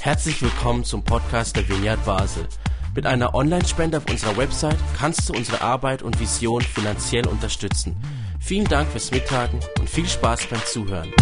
Herzlich 0.00 0.40
willkommen 0.40 0.84
zum 0.84 1.02
Podcast 1.02 1.56
der 1.56 1.68
Vineyard 1.68 2.04
Basel. 2.04 2.46
Mit 2.94 3.06
einer 3.06 3.34
Online-Spende 3.34 3.98
auf 3.98 4.08
unserer 4.08 4.36
Website 4.36 4.78
kannst 4.96 5.28
du 5.28 5.34
unsere 5.34 5.60
Arbeit 5.60 6.02
und 6.02 6.18
Vision 6.18 6.62
finanziell 6.62 7.26
unterstützen. 7.26 7.96
Vielen 8.40 8.66
Dank 8.66 8.88
fürs 8.88 9.10
Mittagen 9.10 9.60
und 9.78 9.90
viel 9.90 10.06
Spaß 10.06 10.46
beim 10.46 10.64
Zuhören. 10.64 11.12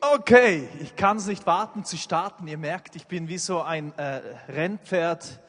Okay, 0.00 0.68
ich 0.80 0.96
kann 0.96 1.16
es 1.16 1.26
nicht 1.26 1.46
warten 1.46 1.84
zu 1.84 1.96
starten. 1.96 2.46
Ihr 2.46 2.58
merkt, 2.58 2.94
ich 2.96 3.06
bin 3.06 3.28
wie 3.28 3.38
so 3.38 3.62
ein 3.62 3.96
äh, 3.96 4.20
Rennpferd, 4.48 5.40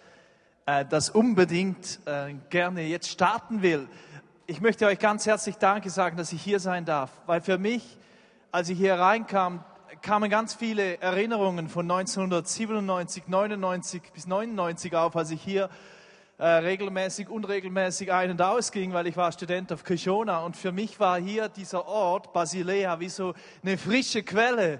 äh, 0.65 0.85
das 0.85 1.09
unbedingt 1.09 1.99
äh, 2.05 2.35
gerne 2.49 2.83
jetzt 2.83 3.09
starten 3.09 3.61
will. 3.61 3.87
Ich 4.47 4.61
möchte 4.61 4.85
euch 4.85 4.99
ganz 4.99 5.25
herzlich 5.25 5.57
Danke 5.57 5.89
sagen, 5.89 6.17
dass 6.17 6.31
ich 6.31 6.41
hier 6.41 6.59
sein 6.59 6.85
darf, 6.85 7.11
weil 7.25 7.41
für 7.41 7.57
mich, 7.57 7.97
als 8.55 8.69
ich 8.69 8.77
hier 8.77 8.93
reinkam, 8.93 9.65
kamen 10.01 10.29
ganz 10.29 10.53
viele 10.53 11.01
Erinnerungen 11.01 11.67
von 11.67 11.91
1997, 11.91 13.27
99 13.27 14.01
bis 14.13 14.27
99 14.27 14.95
auf, 14.95 15.17
als 15.17 15.31
ich 15.31 15.41
hier 15.41 15.69
äh, 16.37 16.45
regelmäßig, 16.45 17.27
unregelmäßig 17.27 18.13
ein- 18.13 18.31
und 18.31 18.41
ausging, 18.41 18.93
weil 18.93 19.07
ich 19.07 19.17
war 19.17 19.33
Student 19.33 19.73
auf 19.73 19.83
Kishona. 19.83 20.45
Und 20.45 20.55
für 20.55 20.71
mich 20.71 21.01
war 21.01 21.19
hier 21.19 21.49
dieser 21.49 21.85
Ort, 21.85 22.31
Basilea, 22.31 22.97
wie 23.01 23.09
so 23.09 23.33
eine 23.61 23.77
frische 23.77 24.23
Quelle 24.23 24.79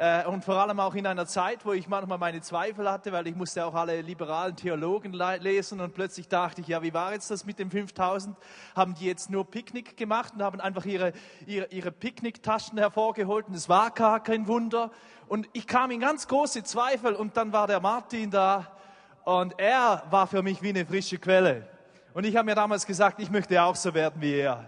äh, 0.00 0.24
und 0.24 0.46
vor 0.46 0.54
allem 0.54 0.80
auch 0.80 0.94
in 0.94 1.06
einer 1.06 1.26
Zeit, 1.26 1.66
wo 1.66 1.74
ich 1.74 1.86
manchmal 1.86 2.16
meine 2.16 2.40
Zweifel 2.40 2.90
hatte, 2.90 3.12
weil 3.12 3.26
ich 3.26 3.36
musste 3.36 3.66
auch 3.66 3.74
alle 3.74 4.00
liberalen 4.00 4.56
Theologen 4.56 5.12
lesen 5.12 5.78
und 5.78 5.92
plötzlich 5.92 6.26
dachte 6.26 6.62
ich, 6.62 6.68
ja, 6.68 6.82
wie 6.82 6.94
war 6.94 7.12
jetzt 7.12 7.30
das 7.30 7.44
mit 7.44 7.58
den 7.58 7.70
5000? 7.70 8.34
Haben 8.74 8.94
die 8.94 9.04
jetzt 9.04 9.28
nur 9.28 9.44
Picknick 9.44 9.98
gemacht 9.98 10.32
und 10.34 10.42
haben 10.42 10.58
einfach 10.58 10.86
ihre, 10.86 11.12
ihre, 11.46 11.66
ihre 11.66 11.92
Picknicktaschen 11.92 12.78
hervorgeholt 12.78 13.48
und 13.48 13.54
es 13.54 13.68
war 13.68 13.90
gar 13.90 14.22
kein 14.22 14.48
Wunder. 14.48 14.90
Und 15.28 15.50
ich 15.52 15.66
kam 15.66 15.90
in 15.90 16.00
ganz 16.00 16.26
große 16.26 16.64
Zweifel 16.64 17.12
und 17.12 17.36
dann 17.36 17.52
war 17.52 17.66
der 17.66 17.80
Martin 17.80 18.30
da 18.30 18.68
und 19.24 19.52
er 19.58 20.04
war 20.08 20.26
für 20.26 20.42
mich 20.42 20.62
wie 20.62 20.70
eine 20.70 20.86
frische 20.86 21.18
Quelle. 21.18 21.68
Und 22.14 22.24
ich 22.24 22.36
habe 22.36 22.46
mir 22.46 22.54
damals 22.54 22.86
gesagt, 22.86 23.20
ich 23.20 23.30
möchte 23.30 23.62
auch 23.62 23.76
so 23.76 23.92
werden 23.92 24.22
wie 24.22 24.32
er. 24.32 24.66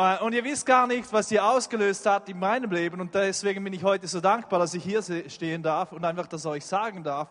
Äh, 0.00 0.18
und 0.22 0.32
ihr 0.32 0.42
wisst 0.42 0.64
gar 0.64 0.86
nicht, 0.86 1.12
was 1.12 1.30
ihr 1.30 1.44
ausgelöst 1.44 2.06
hat 2.06 2.26
in 2.30 2.38
meinem 2.38 2.70
Leben. 2.70 3.02
Und 3.02 3.14
deswegen 3.14 3.62
bin 3.62 3.74
ich 3.74 3.84
heute 3.84 4.08
so 4.08 4.18
dankbar, 4.20 4.60
dass 4.60 4.72
ich 4.72 4.82
hier 4.82 5.02
stehen 5.28 5.62
darf 5.62 5.92
und 5.92 6.02
einfach 6.04 6.26
das 6.26 6.46
euch 6.46 6.64
sagen 6.64 7.04
darf. 7.04 7.28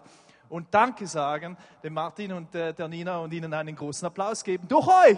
Und 0.49 0.67
Danke 0.71 1.07
sagen 1.07 1.57
dem 1.83 1.93
Martin 1.93 2.31
und 2.31 2.53
äh, 2.53 2.71
der 2.73 2.87
Nina 2.87 3.17
und 3.17 3.33
ihnen 3.33 3.53
einen 3.53 3.75
großen 3.75 4.05
Applaus 4.05 4.43
geben. 4.43 4.67
Durch 4.67 4.87
euch! 4.87 5.17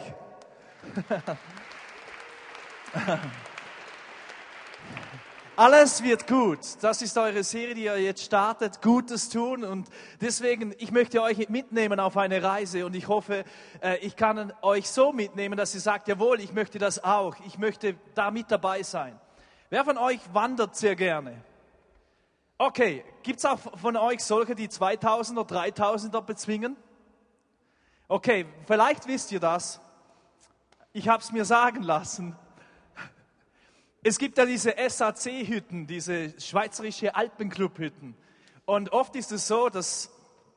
Alles 5.57 6.01
wird 6.01 6.27
gut. 6.27 6.59
Das 6.79 7.01
ist 7.01 7.17
eure 7.17 7.43
Serie, 7.43 7.75
die 7.75 7.83
ihr 7.83 7.99
jetzt 7.99 8.23
startet. 8.23 8.81
Gutes 8.81 9.27
tun. 9.27 9.65
Und 9.65 9.89
deswegen, 10.21 10.73
ich 10.77 10.91
möchte 10.91 11.21
euch 11.21 11.49
mitnehmen 11.49 11.99
auf 11.99 12.15
eine 12.15 12.41
Reise. 12.41 12.85
Und 12.85 12.95
ich 12.95 13.09
hoffe, 13.09 13.43
äh, 13.81 13.97
ich 13.97 14.15
kann 14.15 14.53
euch 14.61 14.89
so 14.89 15.11
mitnehmen, 15.11 15.57
dass 15.57 15.75
ihr 15.75 15.81
sagt, 15.81 16.07
jawohl, 16.07 16.39
ich 16.39 16.53
möchte 16.53 16.79
das 16.79 17.03
auch. 17.03 17.35
Ich 17.45 17.57
möchte 17.57 17.95
da 18.15 18.31
mit 18.31 18.49
dabei 18.49 18.81
sein. 18.81 19.19
Wer 19.69 19.83
von 19.83 19.97
euch 19.97 20.21
wandert 20.31 20.77
sehr 20.77 20.95
gerne? 20.95 21.43
Okay, 22.57 23.03
gibt 23.21 23.39
es 23.39 23.45
auch 23.45 23.59
von 23.59 23.97
euch 23.97 24.23
solche, 24.23 24.55
die 24.55 24.69
2000er, 24.69 25.45
3000er 25.47 26.21
bezwingen? 26.21 26.77
Okay, 28.07 28.45
vielleicht 28.67 29.05
wisst 29.05 29.31
ihr 29.33 29.39
das. 29.41 29.81
Ich 30.93 31.09
habe 31.09 31.21
es 31.21 31.31
mir 31.31 31.43
sagen 31.43 31.83
lassen. 31.83 32.37
Es 34.03 34.17
gibt 34.17 34.39
ja 34.39 34.47
diese 34.47 34.73
SAC-Hütten, 34.89 35.85
diese 35.85 36.33
schweizerische 36.39 37.13
Alpenclub-Hütten. 37.13 38.15
Und 38.65 38.91
oft 38.93 39.15
ist 39.15 39.31
es 39.31 39.47
so, 39.47 39.69
dass 39.69 40.09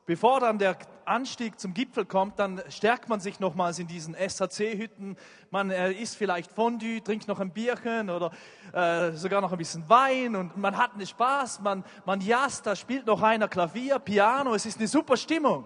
bevor 0.07 0.39
dann 0.39 0.57
der 0.57 0.75
Anstieg 1.05 1.59
zum 1.59 1.75
Gipfel 1.75 2.05
kommt, 2.05 2.39
dann 2.39 2.63
stärkt 2.69 3.07
man 3.07 3.19
sich 3.19 3.39
nochmals 3.39 3.77
in 3.77 3.85
diesen 3.85 4.15
SAC-Hütten. 4.15 5.15
Man 5.51 5.69
äh, 5.69 5.91
isst 5.91 6.15
vielleicht 6.15 6.51
Fondue, 6.53 7.03
trinkt 7.03 7.27
noch 7.27 7.39
ein 7.39 7.51
Bierchen 7.51 8.09
oder 8.09 8.31
äh, 8.73 9.11
sogar 9.11 9.41
noch 9.41 9.51
ein 9.51 9.59
bisschen 9.59 9.87
Wein 9.89 10.35
und 10.35 10.57
man 10.57 10.75
hat 10.75 10.93
einen 10.93 11.05
Spaß, 11.05 11.59
man, 11.59 11.83
man 12.03 12.21
jast, 12.21 12.65
da 12.65 12.75
spielt 12.75 13.05
noch 13.05 13.21
einer 13.21 13.47
Klavier, 13.47 13.99
Piano, 13.99 14.55
es 14.55 14.65
ist 14.65 14.79
eine 14.79 14.87
super 14.87 15.17
Stimmung. 15.17 15.65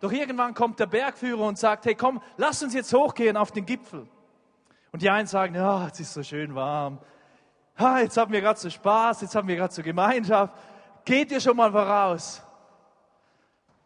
Doch 0.00 0.10
irgendwann 0.10 0.54
kommt 0.54 0.80
der 0.80 0.86
Bergführer 0.86 1.46
und 1.46 1.56
sagt, 1.56 1.86
hey 1.86 1.94
komm, 1.94 2.20
lass 2.36 2.64
uns 2.64 2.74
jetzt 2.74 2.92
hochgehen 2.92 3.36
auf 3.36 3.52
den 3.52 3.64
Gipfel. 3.64 4.08
Und 4.92 5.00
die 5.00 5.08
einen 5.08 5.26
sagen, 5.26 5.54
ja, 5.54 5.88
es 5.88 5.98
ist 5.98 6.12
so 6.12 6.22
schön 6.22 6.54
warm. 6.54 6.98
Ha, 7.78 8.00
jetzt 8.00 8.16
haben 8.18 8.30
wir 8.30 8.42
gerade 8.42 8.60
so 8.60 8.68
Spaß, 8.68 9.22
jetzt 9.22 9.34
haben 9.34 9.48
wir 9.48 9.56
gerade 9.56 9.72
so 9.72 9.82
Gemeinschaft. 9.82 10.54
Geht 11.04 11.32
ihr 11.32 11.40
schon 11.40 11.56
mal 11.56 11.72
voraus? 11.72 12.42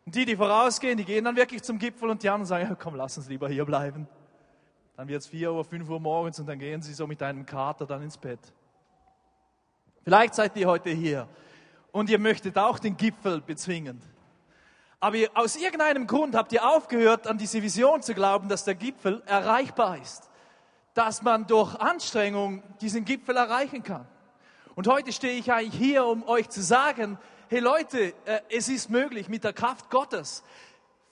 Und 0.04 0.14
die, 0.14 0.24
die 0.24 0.36
vorausgehen, 0.36 0.98
die 0.98 1.04
gehen 1.04 1.24
dann 1.24 1.36
wirklich 1.36 1.62
zum 1.62 1.78
Gipfel 1.78 2.10
und 2.10 2.22
die 2.22 2.28
anderen 2.28 2.46
sagen, 2.46 2.68
ja, 2.68 2.74
komm, 2.74 2.96
lass 2.96 3.16
uns 3.16 3.28
lieber 3.28 3.48
hier 3.48 3.64
bleiben. 3.64 4.08
Dann 4.96 5.06
wird 5.06 5.22
es 5.22 5.28
4 5.28 5.52
Uhr, 5.52 5.64
5 5.64 5.88
Uhr 5.88 6.00
morgens 6.00 6.40
und 6.40 6.46
dann 6.46 6.58
gehen 6.58 6.82
sie 6.82 6.92
so 6.92 7.06
mit 7.06 7.22
einem 7.22 7.46
Kater 7.46 7.86
dann 7.86 8.02
ins 8.02 8.18
Bett. 8.18 8.40
Vielleicht 10.02 10.34
seid 10.34 10.56
ihr 10.56 10.66
heute 10.66 10.90
hier 10.90 11.28
und 11.92 12.10
ihr 12.10 12.18
möchtet 12.18 12.58
auch 12.58 12.78
den 12.78 12.96
Gipfel 12.96 13.40
bezwingen. 13.40 14.00
Aber 14.98 15.18
aus 15.34 15.56
irgendeinem 15.56 16.06
Grund 16.06 16.34
habt 16.34 16.52
ihr 16.52 16.66
aufgehört, 16.66 17.26
an 17.26 17.38
diese 17.38 17.62
Vision 17.62 18.02
zu 18.02 18.14
glauben, 18.14 18.48
dass 18.48 18.64
der 18.64 18.74
Gipfel 18.74 19.22
erreichbar 19.26 19.98
ist 19.98 20.30
dass 20.96 21.20
man 21.20 21.46
durch 21.46 21.74
Anstrengung 21.74 22.62
diesen 22.80 23.04
Gipfel 23.04 23.36
erreichen 23.36 23.82
kann. 23.82 24.08
Und 24.74 24.88
heute 24.88 25.12
stehe 25.12 25.38
ich 25.38 25.52
eigentlich 25.52 25.78
hier, 25.78 26.06
um 26.06 26.26
euch 26.26 26.48
zu 26.48 26.62
sagen, 26.62 27.18
hey 27.48 27.60
Leute, 27.60 28.14
äh, 28.24 28.40
es 28.48 28.70
ist 28.70 28.88
möglich 28.88 29.28
mit 29.28 29.44
der 29.44 29.52
Kraft 29.52 29.90
Gottes. 29.90 30.42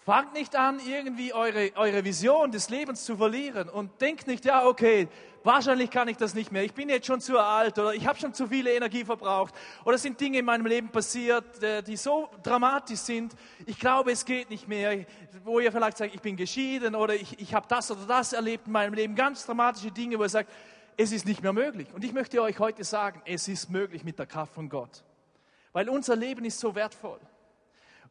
Fangt 0.07 0.33
nicht 0.33 0.57
an, 0.57 0.81
irgendwie 0.87 1.35
eure, 1.35 1.71
eure 1.77 2.03
Vision 2.03 2.51
des 2.51 2.71
Lebens 2.71 3.05
zu 3.05 3.19
verlieren 3.19 3.69
und 3.69 4.01
denkt 4.01 4.27
nicht, 4.27 4.47
ja, 4.47 4.67
okay, 4.67 5.07
wahrscheinlich 5.45 5.91
kann 5.91 6.09
ich 6.09 6.17
das 6.17 6.35
nicht 6.35 6.51
mehr, 6.51 6.65
ich 6.65 6.75
bin 6.75 6.89
jetzt 6.89 7.07
schon 7.07 7.21
zu 7.21 7.39
alt 7.39 7.79
oder 7.79 7.95
ich 7.95 8.07
habe 8.07 8.19
schon 8.19 8.35
zu 8.35 8.49
viele 8.49 8.73
Energie 8.73 9.05
verbraucht 9.05 9.55
oder 9.85 9.99
sind 9.99 10.21
Dinge 10.21 10.39
in 10.39 10.45
meinem 10.45 10.67
Leben 10.67 10.89
passiert, 10.89 11.63
äh, 11.63 11.83
die 11.83 11.97
so 11.97 12.29
dramatisch 12.43 13.01
sind, 13.01 13.35
ich 13.67 13.79
glaube, 13.79 14.11
es 14.11 14.25
geht 14.25 14.51
nicht 14.51 14.67
mehr, 14.67 15.05
wo 15.45 15.61
ihr 15.61 15.71
vielleicht 15.71 15.99
sagt, 15.99 16.15
ich 16.15 16.23
bin 16.23 16.37
geschieden 16.37 16.95
oder 16.95 17.15
ich, 17.15 17.39
ich 17.39 17.55
habe 17.55 17.67
das 17.69 17.91
oder 17.91 18.07
das 18.07 18.33
erlebt 18.33 18.67
in 18.67 18.73
meinem 18.73 18.95
Leben, 18.95 19.15
ganz 19.15 19.47
dramatische 19.47 19.93
Dinge, 19.93 20.19
wo 20.19 20.23
ihr 20.23 20.29
sagt, 20.29 20.51
es 20.97 21.13
ist 21.13 21.27
nicht 21.27 21.43
mehr 21.43 21.53
möglich. 21.53 21.89
Und 21.93 22.05
ich 22.05 22.13
möchte 22.13 22.41
euch 22.41 22.59
heute 22.59 22.85
sagen, 22.85 23.21
es 23.25 23.49
ist 23.49 23.71
möglich 23.71 24.05
mit 24.05 24.19
der 24.19 24.27
Kraft 24.27 24.55
von 24.55 24.69
Gott, 24.69 25.05
weil 25.73 25.89
unser 25.89 26.17
Leben 26.17 26.45
ist 26.45 26.59
so 26.59 26.75
wertvoll. 26.75 27.21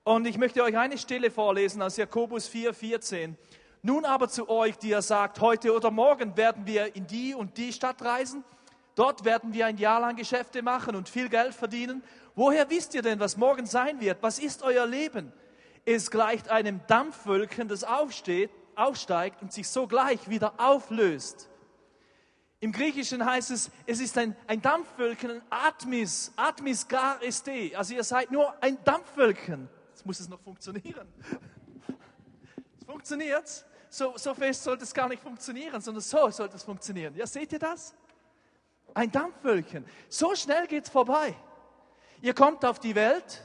Und 0.03 0.27
ich 0.27 0.37
möchte 0.37 0.61
euch 0.61 0.77
eine 0.77 0.97
Stelle 0.97 1.31
vorlesen 1.31 1.81
aus 1.81 1.95
Jakobus 1.95 2.47
4, 2.47 2.73
14. 2.73 3.37
Nun 3.85 4.05
aber 4.05 4.29
zu 4.29 4.47
euch, 4.47 4.77
die 4.77 4.89
ihr 4.91 5.01
sagt, 5.01 5.41
heute 5.41 5.75
oder 5.75 5.91
morgen 5.91 6.37
werden 6.37 6.65
wir 6.65 6.95
in 6.95 7.05
die 7.05 7.35
und 7.35 7.57
die 7.57 7.73
Stadt 7.73 8.01
reisen. 8.01 8.45
Dort 8.95 9.25
werden 9.25 9.51
wir 9.51 9.65
ein 9.65 9.77
Jahr 9.77 9.99
lang 9.99 10.15
Geschäfte 10.15 10.61
machen 10.61 10.95
und 10.95 11.09
viel 11.09 11.27
Geld 11.27 11.53
verdienen. 11.53 12.01
Woher 12.33 12.69
wisst 12.69 12.95
ihr 12.95 13.01
denn, 13.01 13.19
was 13.19 13.35
morgen 13.35 13.65
sein 13.65 13.99
wird? 13.99 14.23
Was 14.23 14.39
ist 14.39 14.63
euer 14.63 14.85
Leben? 14.85 15.33
Es 15.83 16.09
gleicht 16.09 16.47
einem 16.47 16.79
Dampfwölkchen, 16.87 17.67
das 17.67 17.83
aufsteht, 17.83 18.51
aufsteigt 18.75 19.41
und 19.41 19.51
sich 19.51 19.67
sogleich 19.67 20.29
wieder 20.29 20.53
auflöst. 20.59 21.49
Im 22.61 22.71
Griechischen 22.71 23.25
heißt 23.25 23.51
es, 23.51 23.69
es 23.85 23.99
ist 23.99 24.17
ein, 24.17 24.33
ein 24.47 24.61
Dampfwölkchen, 24.61 25.29
ein 25.29 25.41
Atmis, 25.49 26.31
Atmis 26.37 26.87
gar 26.87 27.21
este. 27.21 27.77
Also 27.77 27.95
ihr 27.95 28.05
seid 28.05 28.31
nur 28.31 28.55
ein 28.63 28.81
Dampfwölkchen. 28.85 29.67
Jetzt 29.89 30.05
muss 30.05 30.21
es 30.21 30.29
noch 30.29 30.39
funktionieren. 30.39 31.09
Es 32.79 32.85
funktioniert. 32.85 33.65
So, 33.93 34.17
so 34.17 34.33
fest 34.33 34.63
sollte 34.63 34.85
es 34.85 34.91
gar 34.91 35.07
nicht 35.07 35.21
funktionieren, 35.21 35.79
sondern 35.79 36.01
so 36.01 36.27
sollte 36.31 36.55
es 36.55 36.63
funktionieren. 36.63 37.15
Ja, 37.15 37.27
seht 37.27 37.53
ihr 37.53 37.59
das? 37.59 37.93
Ein 38.95 39.11
Dampfwölkchen. 39.11 39.85
So 40.09 40.33
schnell 40.33 40.65
geht 40.65 40.85
es 40.85 40.89
vorbei. 40.89 41.35
Ihr 42.19 42.33
kommt 42.33 42.65
auf 42.65 42.79
die 42.79 42.95
Welt, 42.95 43.43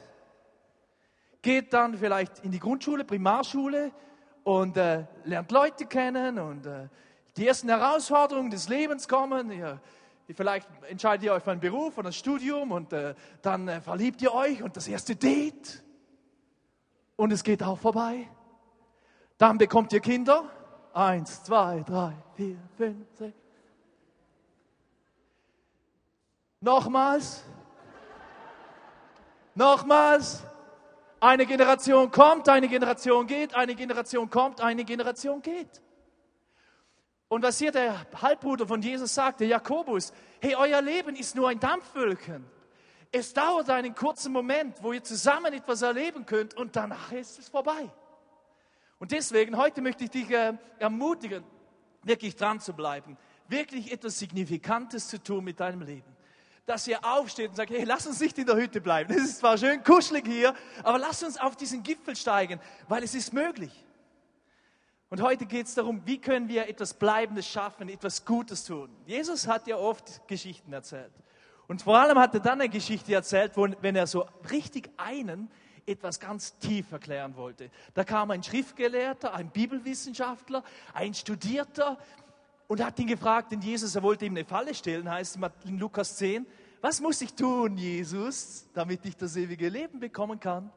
geht 1.43 1.75
dann 1.75 1.99
vielleicht 1.99 2.39
in 2.39 2.51
die 2.51 2.61
Grundschule, 2.61 3.05
Primarschule 3.05 3.93
und 4.43 4.79
äh, 4.79 5.05
lernt 5.25 5.53
Leute 5.53 5.85
kennen 5.85 6.39
und 6.39 6.65
äh, 6.65 6.89
die 7.37 7.47
ersten 7.47 7.69
Herausforderungen 7.69 8.51
des 8.51 8.71
Lebens 8.71 9.07
kommen. 9.07 9.51
Ihr, 9.51 9.79
vielleicht 10.35 10.67
entscheidet 10.89 11.27
ihr 11.27 11.35
euch 11.35 11.43
für 11.43 11.51
einen 11.51 11.61
Beruf 11.61 11.99
oder 11.99 12.09
ein 12.09 12.15
Studium 12.15 12.73
und 12.73 12.95
äh, 12.95 13.15
dann 13.43 13.69
äh, 13.69 13.83
verliebt 13.83 14.23
ihr 14.23 14.33
euch 14.33 14.63
und 14.63 14.79
das 14.79 14.89
erste 14.89 15.15
Date 15.15 15.85
und 17.17 17.33
es 17.35 17.45
geht 17.45 17.63
auch 17.63 17.79
vorbei. 17.79 18.31
Dann 19.39 19.57
bekommt 19.57 19.93
ihr 19.93 20.01
Kinder. 20.01 20.51
Eins, 20.93 21.45
zwei, 21.45 21.85
drei, 21.87 22.13
vier, 22.35 22.59
fünf, 22.77 23.07
sechs. 23.15 23.37
Nochmals. 26.61 27.45
Nochmals. 29.55 30.43
Eine 31.21 31.47
Generation 31.47 32.11
kommt, 32.11 32.49
eine 32.49 32.69
Generation 32.69 33.27
geht, 33.27 33.55
eine 33.55 33.75
Generation 33.75 34.31
kommt, 34.31 34.61
eine 34.61 34.85
Generation 34.85 35.43
geht. 35.43 35.83
Und 37.29 37.43
was 37.43 37.59
hier 37.59 37.73
der 37.73 38.07
Halbbruder 38.21 38.67
von 38.67 38.81
Jesus 38.81 39.15
sagte, 39.15 39.45
Jakobus, 39.45 40.13
hey, 40.41 40.55
euer 40.57 40.81
Leben 40.81 41.15
ist 41.17 41.35
nur 41.35 41.49
ein 41.49 41.61
Dampfwölken. 41.61 42.45
Es 43.11 43.35
dauert 43.35 43.69
einen 43.71 43.95
kurzen 43.95 44.33
Moment, 44.33 44.83
wo 44.83 44.93
ihr 44.93 45.03
zusammen 45.03 45.53
etwas 45.53 45.83
erleben 45.83 46.25
könnt 46.25 46.55
und 46.55 46.75
danach 46.77 47.13
ist 47.13 47.39
es 47.39 47.49
vorbei. 47.49 47.91
Und 48.99 49.13
deswegen, 49.13 49.57
heute 49.57 49.81
möchte 49.81 50.05
ich 50.05 50.11
dich 50.11 50.31
äh, 50.31 50.55
ermutigen, 50.79 51.45
wirklich 52.03 52.35
dran 52.37 52.61
zu 52.61 52.73
bleiben, 52.73 53.17
wirklich 53.49 53.93
etwas 53.93 54.19
Signifikantes 54.19 55.09
zu 55.09 55.23
tun 55.23 55.45
mit 55.45 55.61
deinem 55.61 55.83
Leben. 55.83 56.17
Dass 56.67 56.87
ihr 56.87 57.03
aufsteht 57.05 57.51
und 57.51 57.57
sagt, 57.57 57.71
hey, 57.71 57.85
lass 57.85 58.07
uns 58.07 58.21
nicht 58.21 58.37
in 58.39 58.47
der 58.47 58.57
Hütte 58.57 58.81
bleiben. 58.81 59.13
Es 59.15 59.23
ist 59.23 59.39
zwar 59.39 59.57
schön 59.57 59.83
kuschelig 59.83 60.27
hier, 60.27 60.55
aber 60.83 60.99
lass 60.99 61.23
uns 61.23 61.39
auf 61.39 61.57
diesen 61.57 61.83
Gipfel 61.83 62.15
steigen, 62.15 62.61
weil 62.89 63.03
es 63.03 63.15
ist 63.15 63.33
möglich. 63.33 63.73
Und 65.11 65.23
heute 65.23 65.47
geht 65.47 65.67
es 65.67 65.75
darum, 65.75 66.03
wie 66.05 66.21
können 66.21 66.49
wir 66.49 66.69
etwas 66.69 66.93
Bleibendes 66.93 67.49
schaffen, 67.49 67.89
etwas 67.89 68.27
Gutes 68.27 68.65
tun. 68.65 68.91
Jesus 69.07 69.47
hat 69.47 69.67
ja 69.67 69.77
oft 69.77 70.27
Geschichten 70.29 70.73
erzählt. 70.73 71.13
Und 71.67 71.83
vor 71.83 71.99
allem 71.99 72.19
hat 72.19 72.35
er 72.35 72.41
dann 72.41 72.61
eine 72.61 72.69
Geschichte 72.69 73.15
erzählt, 73.15 73.53
wo, 73.55 73.69
wenn 73.81 73.97
er 73.97 74.07
so 74.07 74.27
richtig 74.51 74.91
einen 74.99 75.51
etwas 75.89 76.21
ganz 76.21 76.57
tief 76.59 76.93
erklären 76.93 77.37
wollte. 77.37 77.71
Da 77.95 78.05
kam 78.05 78.31
ein 78.31 78.43
Schriftgelehrter, 78.43 79.35
ein 79.35 79.51
Bibelwissenschaftler, 79.51 80.63
ein 80.95 81.15
Studierter 81.15 81.99
und 82.67 82.85
hat 82.85 82.99
ihn 82.99 83.07
gefragt, 83.07 83.53
denn 83.53 83.61
Jesus, 83.61 83.95
er 83.95 84.03
wollte 84.03 84.27
ihm 84.27 84.33
eine 84.33 84.45
Falle 84.45 84.75
stellen, 84.75 85.11
heißt 85.11 85.39
in 85.65 85.79
Lukas 85.79 86.17
10, 86.17 86.47
was 86.81 87.01
muss 87.01 87.21
ich 87.23 87.35
tun, 87.35 87.77
Jesus, 87.77 88.67
damit 88.73 89.05
ich 89.05 89.17
das 89.17 89.35
ewige 89.37 89.69
Leben 89.69 89.99
bekommen 89.99 90.39
kann? 90.39 90.71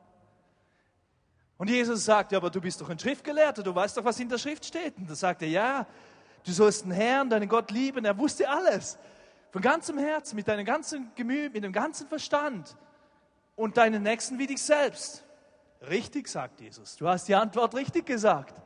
Und 1.57 1.69
Jesus 1.69 2.05
sagt, 2.05 2.31
ja, 2.31 2.39
aber 2.39 2.49
du 2.49 2.59
bist 2.59 2.81
doch 2.81 2.89
ein 2.89 2.97
Schriftgelehrter, 2.97 3.61
du 3.61 3.75
weißt 3.75 3.97
doch, 3.97 4.03
was 4.03 4.19
in 4.19 4.29
der 4.29 4.39
Schrift 4.39 4.65
steht. 4.65 4.97
Und 4.97 5.07
da 5.07 5.13
sagt 5.13 5.43
er, 5.43 5.47
ja, 5.47 5.85
du 6.43 6.51
sollst 6.51 6.85
den 6.85 6.91
Herrn, 6.91 7.29
deinen 7.29 7.47
Gott 7.47 7.69
lieben. 7.69 8.03
Er 8.03 8.17
wusste 8.17 8.49
alles. 8.49 8.97
Von 9.51 9.61
ganzem 9.61 9.99
Herzen, 9.99 10.37
mit 10.37 10.47
deinem 10.47 10.65
ganzen 10.65 11.11
Gemüt, 11.13 11.53
mit 11.53 11.63
dem 11.63 11.71
ganzen 11.71 12.07
Verstand 12.07 12.75
und 13.55 13.77
deinen 13.77 14.03
Nächsten 14.03 14.39
wie 14.39 14.47
dich 14.47 14.61
selbst. 14.61 15.23
Richtig, 15.89 16.27
sagt 16.27 16.61
Jesus. 16.61 16.95
Du 16.95 17.07
hast 17.07 17.27
die 17.27 17.35
Antwort 17.35 17.75
richtig 17.75 18.05
gesagt. 18.05 18.61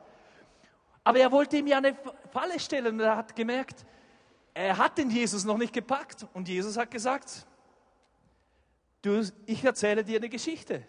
Aber 1.02 1.18
er 1.18 1.30
wollte 1.30 1.56
ihm 1.56 1.66
ja 1.66 1.78
eine 1.78 1.96
Falle 2.30 2.58
stellen 2.58 2.94
und 2.94 3.00
er 3.00 3.16
hat 3.16 3.34
gemerkt, 3.36 3.86
er 4.52 4.76
hat 4.76 4.98
den 4.98 5.10
Jesus 5.10 5.44
noch 5.44 5.58
nicht 5.58 5.72
gepackt. 5.72 6.26
Und 6.32 6.48
Jesus 6.48 6.76
hat 6.76 6.90
gesagt, 6.90 7.46
du, 9.02 9.22
ich 9.46 9.64
erzähle 9.64 10.02
dir 10.02 10.18
eine 10.18 10.28
Geschichte. 10.28 10.82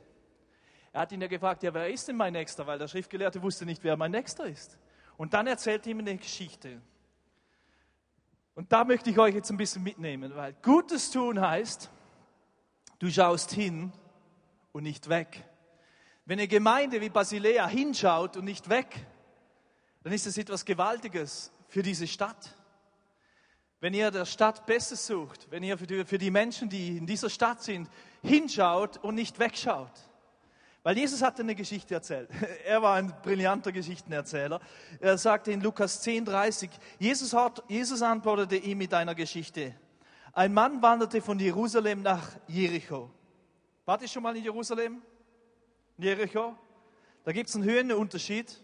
Er 0.91 1.01
hat 1.01 1.11
ihn 1.11 1.21
ja 1.21 1.27
gefragt, 1.27 1.63
ja, 1.63 1.73
wer 1.73 1.89
ist 1.89 2.07
denn 2.07 2.15
mein 2.15 2.33
Nächster? 2.33 2.65
Weil 2.65 2.79
der 2.79 2.87
Schriftgelehrte 2.87 3.41
wusste 3.41 3.65
nicht, 3.65 3.83
wer 3.83 3.95
mein 3.95 4.11
Nächster 4.11 4.45
ist. 4.45 4.79
Und 5.17 5.33
dann 5.33 5.47
erzählt 5.47 5.85
er 5.85 5.91
ihm 5.91 5.99
eine 5.99 6.17
Geschichte. 6.17 6.81
Und 8.55 8.71
da 8.71 8.83
möchte 8.83 9.09
ich 9.11 9.19
euch 9.19 9.35
jetzt 9.35 9.51
ein 9.51 9.57
bisschen 9.57 9.83
mitnehmen, 9.83 10.35
weil 10.35 10.53
Gutes 10.63 11.11
tun 11.11 11.39
heißt, 11.39 11.91
du 12.99 13.09
schaust 13.09 13.51
hin 13.51 13.91
und 14.71 14.83
nicht 14.83 15.09
weg. 15.09 15.43
Wenn 16.25 16.39
eine 16.39 16.47
Gemeinde 16.47 16.99
wie 17.01 17.09
Basilea 17.09 17.67
hinschaut 17.67 18.37
und 18.37 18.45
nicht 18.45 18.69
weg, 18.69 19.05
dann 20.03 20.13
ist 20.13 20.25
das 20.25 20.37
etwas 20.37 20.65
Gewaltiges 20.65 21.51
für 21.67 21.83
diese 21.83 22.07
Stadt. 22.07 22.55
Wenn 23.79 23.93
ihr 23.93 24.09
der 24.09 24.25
Stadt 24.25 24.65
Bestes 24.65 25.05
sucht, 25.05 25.47
wenn 25.51 25.63
ihr 25.63 25.77
für 25.77 25.87
die, 25.87 26.05
für 26.05 26.17
die 26.17 26.31
Menschen, 26.31 26.69
die 26.69 26.97
in 26.97 27.05
dieser 27.05 27.29
Stadt 27.29 27.61
sind, 27.61 27.89
hinschaut 28.23 28.97
und 28.97 29.15
nicht 29.15 29.37
wegschaut, 29.39 29.91
weil 30.83 30.97
Jesus 30.97 31.21
hatte 31.21 31.41
eine 31.41 31.53
Geschichte 31.53 31.93
erzählt. 31.93 32.29
Er 32.65 32.81
war 32.81 32.95
ein 32.95 33.13
brillanter 33.21 33.71
Geschichtenerzähler. 33.71 34.61
Er 34.99 35.17
sagte 35.17 35.51
in 35.51 35.61
Lukas 35.61 36.01
10,30, 36.05 36.69
Jesus, 36.97 37.35
Jesus 37.67 38.01
antwortete 38.01 38.55
ihm 38.55 38.77
mit 38.77 38.93
einer 38.93 39.13
Geschichte. 39.13 39.75
Ein 40.37 40.53
Mann 40.53 40.81
wanderte 40.83 41.19
von 41.19 41.39
Jerusalem 41.39 42.03
nach 42.03 42.29
Jericho. 42.47 43.09
Wart 43.85 44.03
ihr 44.03 44.07
schon 44.07 44.21
mal 44.21 44.37
in 44.37 44.43
Jerusalem? 44.43 45.01
Jericho? 45.97 46.55
Da 47.23 47.31
gibt 47.31 47.49
es 47.49 47.55
einen 47.55 47.63
Höhenunterschied 47.63 48.55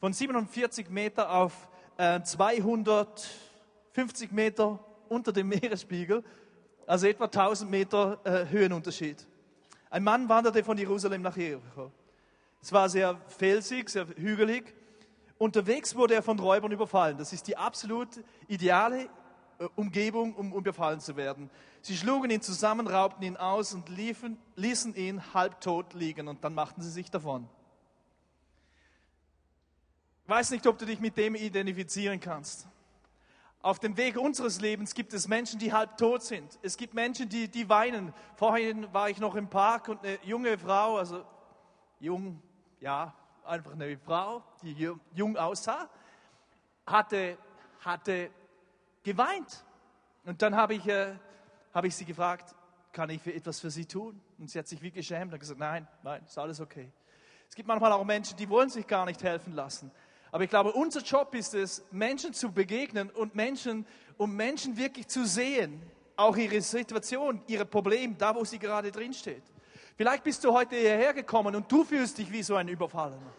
von 0.00 0.12
47 0.12 0.90
Meter 0.90 1.32
auf 1.32 1.68
äh, 1.96 2.20
250 2.20 4.32
Meter 4.32 4.80
unter 5.08 5.32
dem 5.32 5.46
Meeresspiegel, 5.48 6.24
also 6.88 7.06
etwa 7.06 7.26
1000 7.26 7.70
Meter 7.70 8.18
äh, 8.24 8.44
Höhenunterschied. 8.50 9.24
Ein 9.90 10.02
Mann 10.02 10.28
wanderte 10.28 10.64
von 10.64 10.76
Jerusalem 10.76 11.22
nach 11.22 11.36
Jericho. 11.36 11.92
Es 12.60 12.72
war 12.72 12.88
sehr 12.88 13.16
felsig, 13.28 13.90
sehr 13.90 14.08
hügelig. 14.16 14.74
Unterwegs 15.38 15.94
wurde 15.94 16.14
er 16.14 16.22
von 16.24 16.40
Räubern 16.40 16.72
überfallen. 16.72 17.16
Das 17.16 17.32
ist 17.32 17.46
die 17.46 17.56
absolut 17.56 18.08
ideale 18.48 19.08
Umgebung, 19.76 20.34
um 20.34 20.52
überfallen 20.52 21.00
zu 21.00 21.16
werden. 21.16 21.50
Sie 21.80 21.96
schlugen 21.96 22.30
ihn 22.30 22.42
zusammen, 22.42 22.86
raubten 22.86 23.24
ihn 23.24 23.36
aus 23.36 23.74
und 23.74 23.88
liefen, 23.88 24.38
ließen 24.56 24.94
ihn 24.94 25.34
halbtot 25.34 25.94
liegen 25.94 26.28
und 26.28 26.44
dann 26.44 26.54
machten 26.54 26.82
sie 26.82 26.90
sich 26.90 27.10
davon. 27.10 27.48
Ich 30.24 30.30
weiß 30.30 30.50
nicht, 30.52 30.66
ob 30.66 30.78
du 30.78 30.86
dich 30.86 31.00
mit 31.00 31.16
dem 31.16 31.34
identifizieren 31.34 32.20
kannst. 32.20 32.68
Auf 33.60 33.78
dem 33.78 33.96
Weg 33.96 34.16
unseres 34.16 34.60
Lebens 34.60 34.94
gibt 34.94 35.12
es 35.12 35.28
Menschen, 35.28 35.60
die 35.60 35.72
halb 35.72 35.96
tot 35.96 36.22
sind. 36.22 36.58
Es 36.62 36.76
gibt 36.76 36.94
Menschen, 36.94 37.28
die, 37.28 37.48
die 37.48 37.68
weinen. 37.68 38.12
Vorhin 38.34 38.92
war 38.92 39.08
ich 39.08 39.18
noch 39.18 39.36
im 39.36 39.48
Park 39.48 39.88
und 39.88 40.04
eine 40.04 40.18
junge 40.24 40.58
Frau, 40.58 40.96
also 40.96 41.24
jung, 42.00 42.42
ja, 42.80 43.14
einfach 43.44 43.72
eine 43.72 43.96
Frau, 43.98 44.42
die 44.62 44.74
jung 45.14 45.36
aussah, 45.36 45.88
hatte, 46.86 47.38
hatte 47.80 48.30
geweint. 49.02 49.64
Und 50.24 50.42
dann 50.42 50.56
habe 50.56 50.74
ich, 50.74 50.86
äh, 50.86 51.14
habe 51.74 51.86
ich 51.88 51.94
sie 51.94 52.04
gefragt, 52.04 52.54
kann 52.92 53.10
ich 53.10 53.22
für 53.22 53.32
etwas 53.32 53.60
für 53.60 53.70
sie 53.70 53.86
tun? 53.86 54.20
Und 54.38 54.50
sie 54.50 54.58
hat 54.58 54.68
sich 54.68 54.82
wie 54.82 54.90
geschämt 54.90 55.32
und 55.32 55.38
gesagt, 55.38 55.58
nein, 55.58 55.88
nein, 56.02 56.22
ist 56.24 56.38
alles 56.38 56.60
okay. 56.60 56.92
Es 57.48 57.56
gibt 57.56 57.68
manchmal 57.68 57.92
auch 57.92 58.04
Menschen, 58.04 58.36
die 58.36 58.48
wollen 58.48 58.70
sich 58.70 58.86
gar 58.86 59.04
nicht 59.04 59.22
helfen 59.22 59.54
lassen. 59.54 59.90
Aber 60.30 60.44
ich 60.44 60.50
glaube, 60.50 60.72
unser 60.72 61.00
Job 61.00 61.34
ist 61.34 61.54
es, 61.54 61.84
Menschen 61.90 62.32
zu 62.32 62.50
begegnen 62.50 63.10
und 63.10 63.34
Menschen, 63.34 63.86
um 64.16 64.34
Menschen 64.34 64.76
wirklich 64.76 65.06
zu 65.08 65.26
sehen, 65.26 65.82
auch 66.16 66.36
ihre 66.36 66.60
Situation, 66.60 67.42
ihre 67.46 67.66
Probleme, 67.66 68.14
da 68.16 68.34
wo 68.34 68.44
sie 68.44 68.58
gerade 68.58 68.90
drin 68.90 69.12
steht. 69.12 69.42
Vielleicht 69.96 70.24
bist 70.24 70.42
du 70.44 70.52
heute 70.52 70.76
hierher 70.76 71.12
gekommen 71.12 71.54
und 71.54 71.70
du 71.70 71.84
fühlst 71.84 72.16
dich 72.16 72.32
wie 72.32 72.42
so 72.42 72.56
ein 72.56 72.68
Überfallener. 72.68 73.32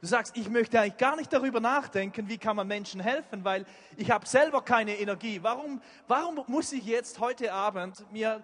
Du 0.00 0.06
sagst, 0.06 0.34
ich 0.36 0.48
möchte 0.48 0.80
eigentlich 0.80 0.96
gar 0.96 1.14
nicht 1.16 1.30
darüber 1.30 1.60
nachdenken, 1.60 2.26
wie 2.28 2.38
kann 2.38 2.56
man 2.56 2.66
Menschen 2.66 3.00
helfen, 3.00 3.44
weil 3.44 3.66
ich 3.98 4.10
habe 4.10 4.26
selber 4.26 4.62
keine 4.62 4.98
Energie. 4.98 5.42
Warum, 5.42 5.82
warum 6.08 6.42
muss 6.46 6.72
ich 6.72 6.84
jetzt 6.86 7.20
heute 7.20 7.52
Abend 7.52 8.10
mir 8.10 8.42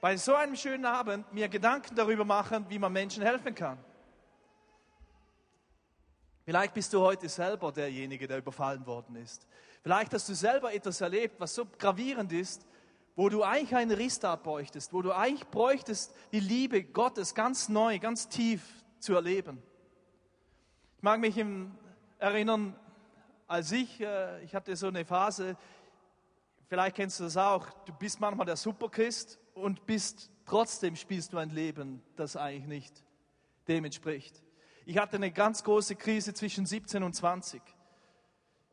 bei 0.00 0.16
so 0.16 0.34
einem 0.34 0.56
schönen 0.56 0.86
Abend 0.86 1.30
mir 1.32 1.48
Gedanken 1.48 1.94
darüber 1.94 2.24
machen, 2.24 2.64
wie 2.70 2.78
man 2.78 2.90
Menschen 2.90 3.22
helfen 3.22 3.54
kann? 3.54 3.78
Vielleicht 6.46 6.72
bist 6.72 6.94
du 6.94 7.02
heute 7.02 7.28
selber 7.28 7.70
derjenige, 7.70 8.26
der 8.26 8.38
überfallen 8.38 8.86
worden 8.86 9.16
ist. 9.16 9.46
Vielleicht 9.82 10.14
hast 10.14 10.26
du 10.26 10.34
selber 10.34 10.72
etwas 10.72 11.02
erlebt, 11.02 11.38
was 11.38 11.54
so 11.54 11.66
gravierend 11.66 12.32
ist, 12.32 12.66
wo 13.14 13.28
du 13.28 13.42
eigentlich 13.42 13.76
einen 13.76 13.90
Restart 13.90 14.42
bräuchtest, 14.42 14.94
wo 14.94 15.02
du 15.02 15.12
eigentlich 15.12 15.46
bräuchtest, 15.48 16.14
die 16.32 16.40
Liebe 16.40 16.82
Gottes 16.82 17.34
ganz 17.34 17.68
neu, 17.68 17.98
ganz 17.98 18.30
tief 18.30 18.62
zu 18.98 19.14
erleben. 19.14 19.62
Ich 20.98 21.04
mag 21.04 21.20
mich 21.20 21.40
erinnern, 22.18 22.74
als 23.46 23.70
ich, 23.70 24.00
äh, 24.00 24.42
ich 24.42 24.52
hatte 24.52 24.74
so 24.74 24.88
eine 24.88 25.04
Phase, 25.04 25.56
vielleicht 26.66 26.96
kennst 26.96 27.20
du 27.20 27.24
das 27.24 27.36
auch, 27.36 27.70
du 27.84 27.92
bist 27.92 28.18
manchmal 28.18 28.46
der 28.46 28.56
Superchrist 28.56 29.38
und 29.54 29.86
bist 29.86 30.28
trotzdem 30.44 30.96
spielst 30.96 31.32
du 31.32 31.38
ein 31.38 31.50
Leben, 31.50 32.02
das 32.16 32.34
eigentlich 32.34 32.66
nicht 32.66 33.04
dem 33.68 33.84
entspricht. 33.84 34.42
Ich 34.86 34.98
hatte 34.98 35.18
eine 35.18 35.30
ganz 35.30 35.62
große 35.62 35.94
Krise 35.94 36.34
zwischen 36.34 36.66
17 36.66 37.04
und 37.04 37.14
20. 37.14 37.62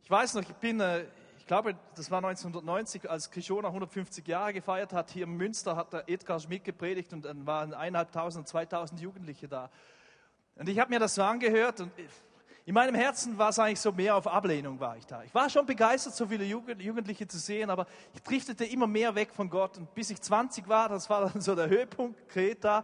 Ich 0.01 0.10
weiß 0.10 0.34
noch, 0.34 0.41
ich 0.41 0.55
bin, 0.55 0.79
äh, 0.79 1.05
ich 1.38 1.46
glaube, 1.46 1.77
das 1.94 2.10
war 2.10 2.25
1990, 2.25 3.08
als 3.08 3.29
Krishona 3.29 3.67
150 3.67 4.27
Jahre 4.27 4.51
gefeiert 4.51 4.94
hat. 4.94 5.12
Hier 5.12 5.25
in 5.25 5.38
Münster 5.38 5.75
hat 5.75 5.94
der 5.94 6.10
Edgar 6.10 6.39
Schmidt 6.39 6.63
gepredigt 6.63 7.13
und 7.13 7.24
dann 7.24 7.46
waren 7.46 7.75
eineinhalbtausend, 7.75 8.48
zweitausend 8.48 9.00
Jugendliche 9.00 9.48
da. 9.48 9.70
Und 10.57 10.69
ich 10.69 10.79
habe 10.79 10.89
mir 10.89 11.00
das 11.00 11.15
so 11.15 11.24
angehört 11.24 11.81
und 11.81 11.91
in 12.67 12.74
meinem 12.74 12.95
Herzen 12.95 13.38
war 13.38 13.50
es 13.50 13.59
eigentlich 13.59 13.79
so 13.79 13.91
mehr 13.91 14.15
auf 14.15 14.25
Ablehnung 14.25 14.79
war 14.79 14.97
ich 14.97 15.05
da. 15.05 15.21
Ich 15.24 15.35
war 15.35 15.47
schon 15.51 15.67
begeistert, 15.67 16.15
so 16.15 16.25
viele 16.25 16.45
Jugendliche 16.45 17.27
zu 17.27 17.38
sehen, 17.38 17.69
aber 17.69 17.85
ich 18.12 18.24
driftete 18.24 18.65
immer 18.65 18.88
mehr 18.88 19.13
weg 19.13 19.29
von 19.35 19.47
Gott. 19.51 19.77
Und 19.77 19.93
bis 19.93 20.09
ich 20.09 20.19
20 20.19 20.67
war, 20.67 20.89
das 20.89 21.07
war 21.07 21.29
dann 21.29 21.41
so 21.41 21.53
der 21.53 21.69
Höhepunkt, 21.69 22.27
Kreta, 22.27 22.83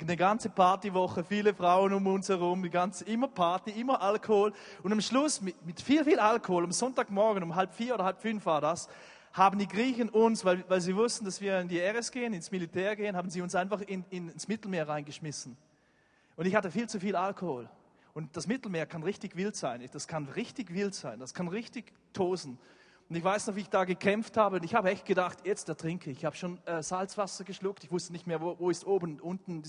eine 0.00 0.16
ganze 0.16 0.48
Partywoche, 0.48 1.22
viele 1.22 1.54
Frauen 1.54 1.92
um 1.92 2.08
uns 2.08 2.28
herum, 2.28 2.60
die 2.60 2.70
ganze, 2.70 3.04
immer 3.04 3.28
Party, 3.28 3.70
immer 3.70 4.02
Alkohol. 4.02 4.52
Und 4.82 4.90
am 4.90 5.00
Schluss 5.00 5.40
mit, 5.40 5.64
mit 5.64 5.80
viel, 5.80 6.04
viel 6.04 6.18
Alkohol, 6.18 6.64
am 6.64 6.72
Sonntagmorgen 6.72 7.44
um 7.44 7.54
halb 7.54 7.72
vier 7.72 7.94
oder 7.94 8.04
halb 8.04 8.20
fünf 8.20 8.44
war 8.46 8.60
das, 8.60 8.88
haben 9.32 9.60
die 9.60 9.68
Griechen 9.68 10.08
uns, 10.08 10.44
weil, 10.44 10.64
weil 10.68 10.80
sie 10.80 10.96
wussten, 10.96 11.24
dass 11.24 11.40
wir 11.40 11.60
in 11.60 11.68
die 11.68 11.78
RS 11.78 12.10
gehen, 12.10 12.32
ins 12.32 12.50
Militär 12.50 12.96
gehen, 12.96 13.16
haben 13.16 13.30
sie 13.30 13.42
uns 13.42 13.54
einfach 13.54 13.80
in, 13.82 14.04
in, 14.10 14.28
ins 14.30 14.48
Mittelmeer 14.48 14.88
reingeschmissen. 14.88 15.56
Und 16.40 16.46
ich 16.46 16.54
hatte 16.54 16.70
viel 16.70 16.88
zu 16.88 16.98
viel 16.98 17.16
Alkohol. 17.16 17.68
Und 18.14 18.34
das 18.34 18.46
Mittelmeer 18.46 18.86
kann 18.86 19.02
richtig 19.02 19.36
wild 19.36 19.56
sein. 19.56 19.86
Das 19.92 20.08
kann 20.08 20.26
richtig 20.26 20.72
wild 20.72 20.94
sein. 20.94 21.20
Das 21.20 21.34
kann 21.34 21.48
richtig 21.48 21.92
tosen. 22.14 22.58
Und 23.10 23.16
ich 23.16 23.22
weiß 23.22 23.48
noch, 23.48 23.56
wie 23.56 23.60
ich 23.60 23.68
da 23.68 23.84
gekämpft 23.84 24.38
habe. 24.38 24.56
Und 24.56 24.64
ich 24.64 24.74
habe 24.74 24.88
echt 24.90 25.04
gedacht, 25.04 25.40
jetzt 25.44 25.68
ertrinke 25.68 26.10
ich. 26.10 26.16
Ich 26.16 26.24
habe 26.24 26.34
schon 26.34 26.58
äh, 26.64 26.82
Salzwasser 26.82 27.44
geschluckt. 27.44 27.84
Ich 27.84 27.92
wusste 27.92 28.12
nicht 28.12 28.26
mehr, 28.26 28.40
wo, 28.40 28.58
wo 28.58 28.70
ist 28.70 28.86
oben 28.86 29.20
und 29.20 29.20
unten. 29.20 29.62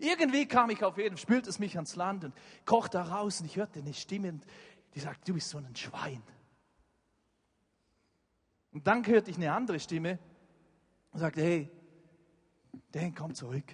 Irgendwie 0.00 0.46
kam 0.46 0.70
ich 0.70 0.82
auf 0.82 0.98
jeden, 0.98 1.16
spült 1.18 1.46
es 1.46 1.60
mich 1.60 1.76
ans 1.76 1.94
Land 1.94 2.24
und 2.24 2.34
kochte 2.64 2.98
da 2.98 3.04
raus. 3.04 3.38
Und 3.40 3.46
ich 3.46 3.56
hörte 3.56 3.78
eine 3.78 3.94
Stimme, 3.94 4.40
die 4.96 4.98
sagt, 4.98 5.28
du 5.28 5.34
bist 5.34 5.50
so 5.50 5.58
ein 5.58 5.76
Schwein. 5.76 6.24
Und 8.72 8.88
dann 8.88 9.06
hörte 9.06 9.30
ich 9.30 9.36
eine 9.36 9.52
andere 9.52 9.78
Stimme 9.78 10.18
und 11.12 11.20
sagte, 11.20 11.42
hey, 11.42 11.70
Dan, 12.90 13.14
komm 13.14 13.36
zurück. 13.36 13.72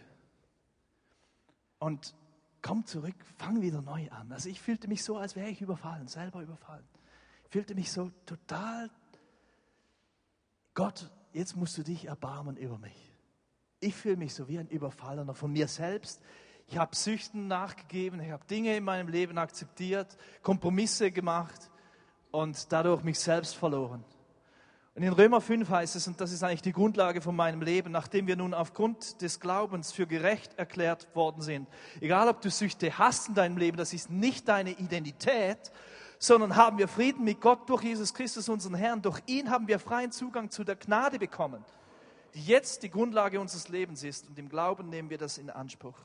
Und 1.78 2.14
komm 2.64 2.86
zurück, 2.86 3.14
fang 3.36 3.60
wieder 3.60 3.82
neu 3.82 4.10
an. 4.10 4.32
Also 4.32 4.48
ich 4.48 4.60
fühlte 4.60 4.88
mich 4.88 5.04
so, 5.04 5.18
als 5.18 5.36
wäre 5.36 5.50
ich 5.50 5.60
überfallen, 5.60 6.08
selber 6.08 6.40
überfallen. 6.40 6.88
Ich 7.44 7.50
fühlte 7.50 7.74
mich 7.74 7.92
so 7.92 8.10
total 8.24 8.90
Gott, 10.72 11.08
jetzt 11.32 11.56
musst 11.56 11.78
du 11.78 11.82
dich 11.84 12.06
erbarmen 12.06 12.56
über 12.56 12.78
mich. 12.78 13.12
Ich 13.78 13.94
fühle 13.94 14.16
mich 14.16 14.34
so 14.34 14.48
wie 14.48 14.58
ein 14.58 14.66
Überfallener 14.66 15.34
von 15.34 15.52
mir 15.52 15.68
selbst. 15.68 16.20
Ich 16.66 16.78
habe 16.78 16.96
Süchten 16.96 17.46
nachgegeben, 17.46 18.18
ich 18.20 18.30
habe 18.30 18.44
Dinge 18.46 18.76
in 18.76 18.82
meinem 18.82 19.08
Leben 19.08 19.38
akzeptiert, 19.38 20.16
Kompromisse 20.42 21.12
gemacht 21.12 21.70
und 22.32 22.72
dadurch 22.72 23.04
mich 23.04 23.20
selbst 23.20 23.54
verloren. 23.54 24.02
Und 24.96 25.02
in 25.02 25.12
Römer 25.12 25.40
5 25.40 25.68
heißt 25.68 25.96
es, 25.96 26.06
und 26.06 26.20
das 26.20 26.30
ist 26.30 26.44
eigentlich 26.44 26.62
die 26.62 26.72
Grundlage 26.72 27.20
von 27.20 27.34
meinem 27.34 27.62
Leben, 27.62 27.90
nachdem 27.90 28.28
wir 28.28 28.36
nun 28.36 28.54
aufgrund 28.54 29.20
des 29.22 29.40
Glaubens 29.40 29.90
für 29.90 30.06
gerecht 30.06 30.56
erklärt 30.56 31.08
worden 31.16 31.42
sind. 31.42 31.68
Egal, 32.00 32.28
ob 32.28 32.40
du 32.40 32.48
Süchte 32.48 32.96
hast 32.96 33.28
in 33.28 33.34
deinem 33.34 33.56
Leben, 33.56 33.76
das 33.76 33.92
ist 33.92 34.08
nicht 34.08 34.46
deine 34.46 34.70
Identität, 34.70 35.72
sondern 36.20 36.54
haben 36.54 36.78
wir 36.78 36.86
Frieden 36.86 37.24
mit 37.24 37.40
Gott 37.40 37.68
durch 37.68 37.82
Jesus 37.82 38.14
Christus, 38.14 38.48
unseren 38.48 38.74
Herrn. 38.74 39.02
Durch 39.02 39.20
ihn 39.26 39.50
haben 39.50 39.66
wir 39.66 39.80
freien 39.80 40.12
Zugang 40.12 40.48
zu 40.50 40.62
der 40.62 40.76
Gnade 40.76 41.18
bekommen, 41.18 41.64
die 42.34 42.44
jetzt 42.44 42.84
die 42.84 42.90
Grundlage 42.90 43.40
unseres 43.40 43.68
Lebens 43.68 44.04
ist. 44.04 44.28
Und 44.28 44.38
im 44.38 44.48
Glauben 44.48 44.90
nehmen 44.90 45.10
wir 45.10 45.18
das 45.18 45.38
in 45.38 45.50
Anspruch. 45.50 45.98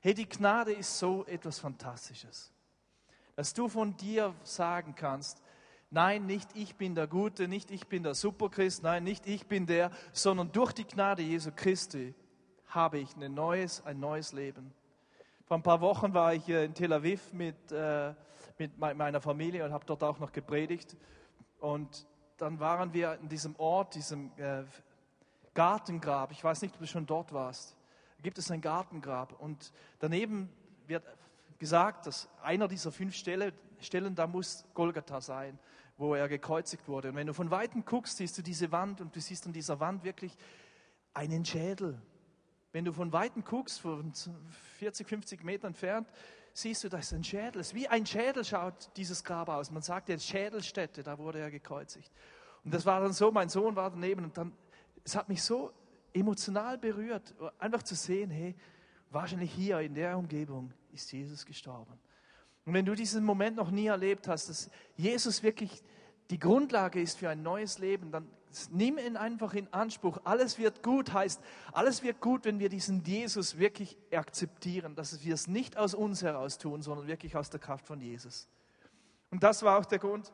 Hey, 0.00 0.12
die 0.12 0.28
Gnade 0.28 0.72
ist 0.72 0.98
so 0.98 1.24
etwas 1.24 1.58
Fantastisches, 1.58 2.52
dass 3.34 3.54
du 3.54 3.66
von 3.66 3.96
dir 3.96 4.34
sagen 4.44 4.94
kannst, 4.94 5.40
Nein, 5.90 6.26
nicht 6.26 6.48
ich 6.54 6.74
bin 6.74 6.94
der 6.94 7.06
Gute, 7.06 7.46
nicht 7.46 7.70
ich 7.70 7.86
bin 7.86 8.02
der 8.02 8.14
Superchrist, 8.14 8.82
nein, 8.82 9.04
nicht 9.04 9.26
ich 9.26 9.46
bin 9.46 9.66
der, 9.66 9.90
sondern 10.12 10.50
durch 10.50 10.72
die 10.72 10.84
Gnade 10.84 11.22
Jesu 11.22 11.50
Christi 11.54 12.14
habe 12.68 12.98
ich 12.98 13.16
ein 13.16 13.32
neues, 13.34 13.84
ein 13.86 14.00
neues 14.00 14.32
Leben. 14.32 14.72
Vor 15.44 15.56
ein 15.56 15.62
paar 15.62 15.80
Wochen 15.80 16.12
war 16.12 16.34
ich 16.34 16.48
in 16.48 16.74
Tel 16.74 16.92
Aviv 16.92 17.32
mit, 17.32 17.70
äh, 17.70 18.12
mit 18.58 18.76
meiner 18.78 19.20
Familie 19.20 19.64
und 19.64 19.72
habe 19.72 19.86
dort 19.86 20.02
auch 20.02 20.18
noch 20.18 20.32
gepredigt. 20.32 20.96
Und 21.60 22.04
dann 22.36 22.58
waren 22.58 22.92
wir 22.92 23.18
in 23.22 23.28
diesem 23.28 23.54
Ort, 23.56 23.94
diesem 23.94 24.32
äh, 24.38 24.64
Gartengrab. 25.54 26.32
Ich 26.32 26.42
weiß 26.42 26.62
nicht, 26.62 26.74
ob 26.74 26.80
du 26.80 26.86
schon 26.86 27.06
dort 27.06 27.32
warst. 27.32 27.76
Da 28.18 28.22
gibt 28.22 28.38
es 28.38 28.50
ein 28.50 28.60
Gartengrab. 28.60 29.40
Und 29.40 29.72
daneben 30.00 30.50
wird 30.86 31.04
gesagt, 31.58 32.06
dass 32.06 32.28
einer 32.42 32.66
dieser 32.66 32.90
fünf 32.90 33.14
Stellen, 33.14 33.52
Stellen 33.80 34.14
da 34.14 34.26
muss 34.26 34.64
Golgatha 34.74 35.20
sein, 35.20 35.58
wo 35.96 36.14
er 36.14 36.28
gekreuzigt 36.28 36.88
wurde. 36.88 37.10
Und 37.10 37.16
wenn 37.16 37.26
du 37.26 37.34
von 37.34 37.50
Weitem 37.50 37.84
guckst, 37.84 38.18
siehst 38.18 38.36
du 38.38 38.42
diese 38.42 38.70
Wand 38.72 39.00
und 39.00 39.14
du 39.14 39.20
siehst 39.20 39.46
an 39.46 39.52
dieser 39.52 39.80
Wand 39.80 40.04
wirklich 40.04 40.36
einen 41.14 41.44
Schädel. 41.44 42.00
Wenn 42.72 42.84
du 42.84 42.92
von 42.92 43.12
Weitem 43.12 43.42
guckst, 43.44 43.80
von 43.80 44.12
40, 44.78 45.08
50 45.08 45.44
Metern 45.44 45.68
entfernt, 45.68 46.08
siehst 46.52 46.84
du, 46.84 46.88
das 46.88 47.06
ist 47.06 47.12
ein 47.14 47.24
Schädel. 47.24 47.60
Es 47.60 47.68
ist 47.68 47.74
wie 47.74 47.88
ein 47.88 48.04
Schädel 48.04 48.44
schaut 48.44 48.90
dieses 48.96 49.24
Grab 49.24 49.48
aus. 49.48 49.70
Man 49.70 49.82
sagt 49.82 50.08
ja 50.08 50.18
Schädelstätte, 50.18 51.02
da 51.02 51.18
wurde 51.18 51.38
er 51.38 51.50
gekreuzigt. 51.50 52.12
Und 52.64 52.74
das 52.74 52.84
war 52.84 53.00
dann 53.00 53.12
so, 53.12 53.30
mein 53.30 53.48
Sohn 53.48 53.76
war 53.76 53.90
daneben 53.90 54.24
und 54.24 54.36
dann, 54.36 54.52
es 55.04 55.16
hat 55.16 55.28
mich 55.28 55.42
so 55.42 55.72
emotional 56.12 56.78
berührt, 56.78 57.34
einfach 57.58 57.82
zu 57.82 57.94
sehen, 57.94 58.30
hey, 58.30 58.54
wahrscheinlich 59.10 59.52
hier 59.52 59.80
in 59.80 59.94
der 59.94 60.18
Umgebung 60.18 60.72
ist 60.92 61.12
Jesus 61.12 61.46
gestorben. 61.46 61.98
Und 62.66 62.74
wenn 62.74 62.84
du 62.84 62.94
diesen 62.94 63.24
Moment 63.24 63.56
noch 63.56 63.70
nie 63.70 63.86
erlebt 63.86 64.28
hast, 64.28 64.48
dass 64.48 64.70
Jesus 64.96 65.42
wirklich 65.42 65.82
die 66.30 66.38
Grundlage 66.38 67.00
ist 67.00 67.16
für 67.16 67.30
ein 67.30 67.42
neues 67.42 67.78
Leben, 67.78 68.10
dann 68.10 68.28
nimm 68.70 68.98
ihn 68.98 69.16
einfach 69.16 69.54
in 69.54 69.72
Anspruch. 69.72 70.18
Alles 70.24 70.58
wird 70.58 70.82
gut 70.82 71.12
heißt, 71.12 71.40
alles 71.72 72.02
wird 72.02 72.20
gut, 72.20 72.44
wenn 72.44 72.58
wir 72.58 72.68
diesen 72.68 73.04
Jesus 73.04 73.58
wirklich 73.58 73.96
akzeptieren, 74.12 74.96
dass 74.96 75.24
wir 75.24 75.34
es 75.34 75.46
nicht 75.46 75.76
aus 75.76 75.94
uns 75.94 76.22
heraus 76.22 76.58
tun, 76.58 76.82
sondern 76.82 77.06
wirklich 77.06 77.36
aus 77.36 77.50
der 77.50 77.60
Kraft 77.60 77.86
von 77.86 78.00
Jesus. 78.00 78.48
Und 79.30 79.44
das 79.44 79.62
war 79.62 79.78
auch 79.78 79.84
der 79.84 80.00
Grund 80.00 80.32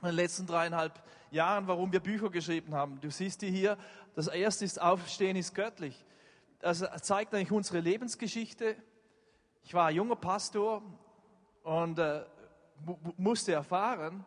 in 0.00 0.06
den 0.06 0.14
letzten 0.14 0.46
dreieinhalb 0.46 1.02
Jahren, 1.30 1.66
warum 1.66 1.92
wir 1.92 2.00
Bücher 2.00 2.30
geschrieben 2.30 2.74
haben. 2.74 3.00
Du 3.00 3.10
siehst 3.10 3.42
die 3.42 3.50
hier, 3.50 3.76
das 4.14 4.28
erste 4.28 4.64
ist 4.64 4.80
Aufstehen 4.80 5.36
ist 5.36 5.54
göttlich. 5.54 6.06
Das 6.60 6.84
zeigt 7.02 7.34
eigentlich 7.34 7.52
unsere 7.52 7.80
Lebensgeschichte. 7.80 8.76
Ich 9.62 9.74
war 9.74 9.90
junger 9.90 10.16
Pastor 10.16 10.82
und 11.68 11.98
äh, 11.98 12.24
musste 13.18 13.52
erfahren, 13.52 14.24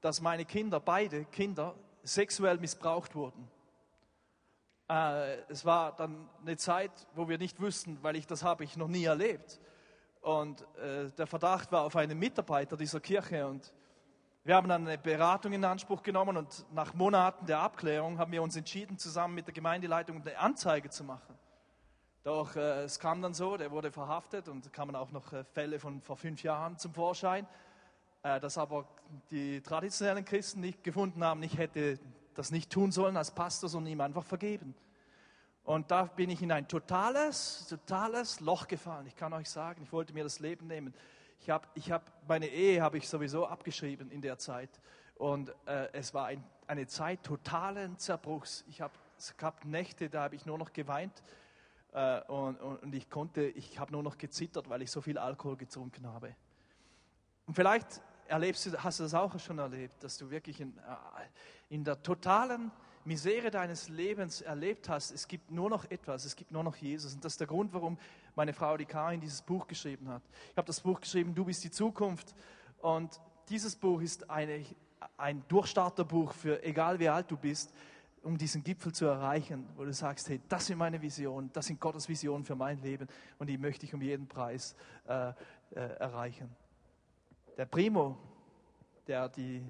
dass 0.00 0.20
meine 0.20 0.44
Kinder, 0.44 0.80
beide 0.80 1.24
Kinder, 1.26 1.76
sexuell 2.02 2.58
missbraucht 2.58 3.14
wurden. 3.14 3.48
Äh, 4.90 5.42
es 5.48 5.64
war 5.64 5.94
dann 5.94 6.28
eine 6.42 6.56
Zeit, 6.56 6.90
wo 7.14 7.28
wir 7.28 7.38
nicht 7.38 7.60
wussten, 7.60 7.98
weil 8.02 8.16
ich 8.16 8.26
das 8.26 8.42
habe 8.42 8.64
ich 8.64 8.76
noch 8.76 8.88
nie 8.88 9.04
erlebt. 9.04 9.60
Und 10.22 10.62
äh, 10.78 11.08
der 11.16 11.28
Verdacht 11.28 11.70
war 11.70 11.82
auf 11.82 11.94
einen 11.94 12.18
Mitarbeiter 12.18 12.76
dieser 12.76 12.98
Kirche. 12.98 13.46
Und 13.46 13.72
wir 14.42 14.56
haben 14.56 14.68
dann 14.68 14.88
eine 14.88 14.98
Beratung 14.98 15.52
in 15.52 15.64
Anspruch 15.64 16.02
genommen 16.02 16.36
und 16.36 16.66
nach 16.72 16.94
Monaten 16.94 17.46
der 17.46 17.60
Abklärung 17.60 18.18
haben 18.18 18.32
wir 18.32 18.42
uns 18.42 18.56
entschieden, 18.56 18.98
zusammen 18.98 19.36
mit 19.36 19.46
der 19.46 19.54
Gemeindeleitung 19.54 20.20
eine 20.20 20.36
Anzeige 20.36 20.90
zu 20.90 21.04
machen. 21.04 21.38
Doch 22.26 22.56
äh, 22.56 22.82
es 22.82 22.98
kam 22.98 23.22
dann 23.22 23.34
so, 23.34 23.56
der 23.56 23.70
wurde 23.70 23.92
verhaftet 23.92 24.48
und 24.48 24.72
kamen 24.72 24.96
auch 24.96 25.12
noch 25.12 25.32
äh, 25.32 25.44
Fälle 25.44 25.78
von 25.78 26.00
vor 26.02 26.16
fünf 26.16 26.42
Jahren 26.42 26.76
zum 26.76 26.92
Vorschein. 26.92 27.46
Äh, 28.24 28.40
dass 28.40 28.58
aber 28.58 28.88
die 29.30 29.60
traditionellen 29.60 30.24
Christen 30.24 30.58
nicht 30.58 30.82
gefunden 30.82 31.22
haben, 31.22 31.40
ich 31.44 31.56
hätte 31.56 32.00
das 32.34 32.50
nicht 32.50 32.72
tun 32.72 32.90
sollen 32.90 33.16
als 33.16 33.30
Pastor, 33.30 33.68
sondern 33.68 33.92
ihm 33.92 34.00
einfach 34.00 34.24
vergeben. 34.24 34.74
Und 35.62 35.92
da 35.92 36.06
bin 36.06 36.28
ich 36.28 36.42
in 36.42 36.50
ein 36.50 36.66
totales, 36.66 37.68
totales 37.68 38.40
Loch 38.40 38.66
gefallen. 38.66 39.06
Ich 39.06 39.14
kann 39.14 39.32
euch 39.32 39.48
sagen, 39.48 39.80
ich 39.84 39.92
wollte 39.92 40.12
mir 40.12 40.24
das 40.24 40.40
Leben 40.40 40.66
nehmen. 40.66 40.94
Ich 41.38 41.48
habe, 41.48 41.68
ich 41.74 41.92
hab, 41.92 42.10
meine 42.26 42.48
Ehe 42.48 42.82
habe 42.82 42.98
ich 42.98 43.08
sowieso 43.08 43.46
abgeschrieben 43.46 44.10
in 44.10 44.20
der 44.20 44.36
Zeit. 44.36 44.80
Und 45.14 45.50
äh, 45.66 45.90
es 45.92 46.12
war 46.12 46.26
ein, 46.26 46.42
eine 46.66 46.88
Zeit 46.88 47.22
totalen 47.22 47.96
Zerbruchs. 47.98 48.64
Ich 48.66 48.80
habe 48.80 48.94
es 49.16 49.36
gab 49.36 49.64
Nächte, 49.64 50.10
da 50.10 50.24
habe 50.24 50.34
ich 50.34 50.44
nur 50.44 50.58
noch 50.58 50.72
geweint. 50.72 51.22
Äh, 51.96 52.20
und, 52.28 52.56
und, 52.60 52.94
ich 52.94 53.08
konnte, 53.08 53.46
ich 53.46 53.78
habe 53.78 53.90
nur 53.90 54.02
noch 54.02 54.18
gezittert, 54.18 54.68
weil 54.68 54.82
ich 54.82 54.90
so 54.90 55.00
viel 55.00 55.16
Alkohol 55.16 55.56
getrunken 55.56 56.06
habe. 56.06 56.36
Und 57.46 57.54
vielleicht 57.54 58.02
erlebst 58.28 58.66
du, 58.66 58.76
hast 58.84 59.00
du 59.00 59.04
das 59.04 59.14
auch 59.14 59.38
schon 59.40 59.58
erlebt, 59.58 60.04
dass 60.04 60.18
du 60.18 60.30
wirklich 60.30 60.60
in, 60.60 60.76
äh, 60.76 60.80
in 61.70 61.84
der 61.84 62.02
totalen 62.02 62.70
Misere 63.06 63.50
deines 63.50 63.88
Lebens 63.88 64.42
erlebt 64.42 64.90
hast, 64.90 65.10
es 65.10 65.26
gibt 65.26 65.50
nur 65.50 65.70
noch 65.70 65.90
etwas, 65.90 66.26
es 66.26 66.36
gibt 66.36 66.50
nur 66.50 66.64
noch 66.64 66.76
Jesus. 66.76 67.14
Und 67.14 67.24
das 67.24 67.34
ist 67.34 67.40
der 67.40 67.46
Grund, 67.46 67.72
warum 67.72 67.96
meine 68.34 68.52
Frau, 68.52 68.76
die 68.76 68.84
Karin, 68.84 69.20
dieses 69.20 69.40
Buch 69.40 69.66
geschrieben 69.66 70.08
hat. 70.08 70.22
Ich 70.50 70.56
habe 70.58 70.66
das 70.66 70.80
Buch 70.80 71.00
geschrieben, 71.00 71.34
Du 71.34 71.46
bist 71.46 71.64
die 71.64 71.70
Zukunft. 71.70 72.34
Und 72.82 73.22
dieses 73.48 73.74
Buch 73.74 74.02
ist 74.02 74.28
eine, 74.28 74.66
ein 75.16 75.42
Durchstarterbuch 75.48 76.34
für 76.34 76.62
egal 76.62 76.98
wie 76.98 77.08
alt 77.08 77.30
du 77.30 77.38
bist, 77.38 77.72
um 78.26 78.36
diesen 78.36 78.62
Gipfel 78.62 78.92
zu 78.92 79.06
erreichen, 79.06 79.66
wo 79.76 79.84
du 79.84 79.92
sagst, 79.92 80.28
hey, 80.28 80.40
das 80.48 80.66
sind 80.66 80.78
meine 80.78 81.00
Visionen, 81.00 81.50
das 81.52 81.66
sind 81.66 81.80
Gottes 81.80 82.08
Visionen 82.08 82.44
für 82.44 82.56
mein 82.56 82.78
Leben 82.82 83.08
und 83.38 83.48
die 83.48 83.56
möchte 83.56 83.86
ich 83.86 83.94
um 83.94 84.02
jeden 84.02 84.26
Preis 84.26 84.74
äh, 85.06 85.28
äh, 85.28 85.80
erreichen 85.98 86.54
der 87.56 87.66
Primo, 87.66 88.16
der 89.06 89.28
die 89.28 89.64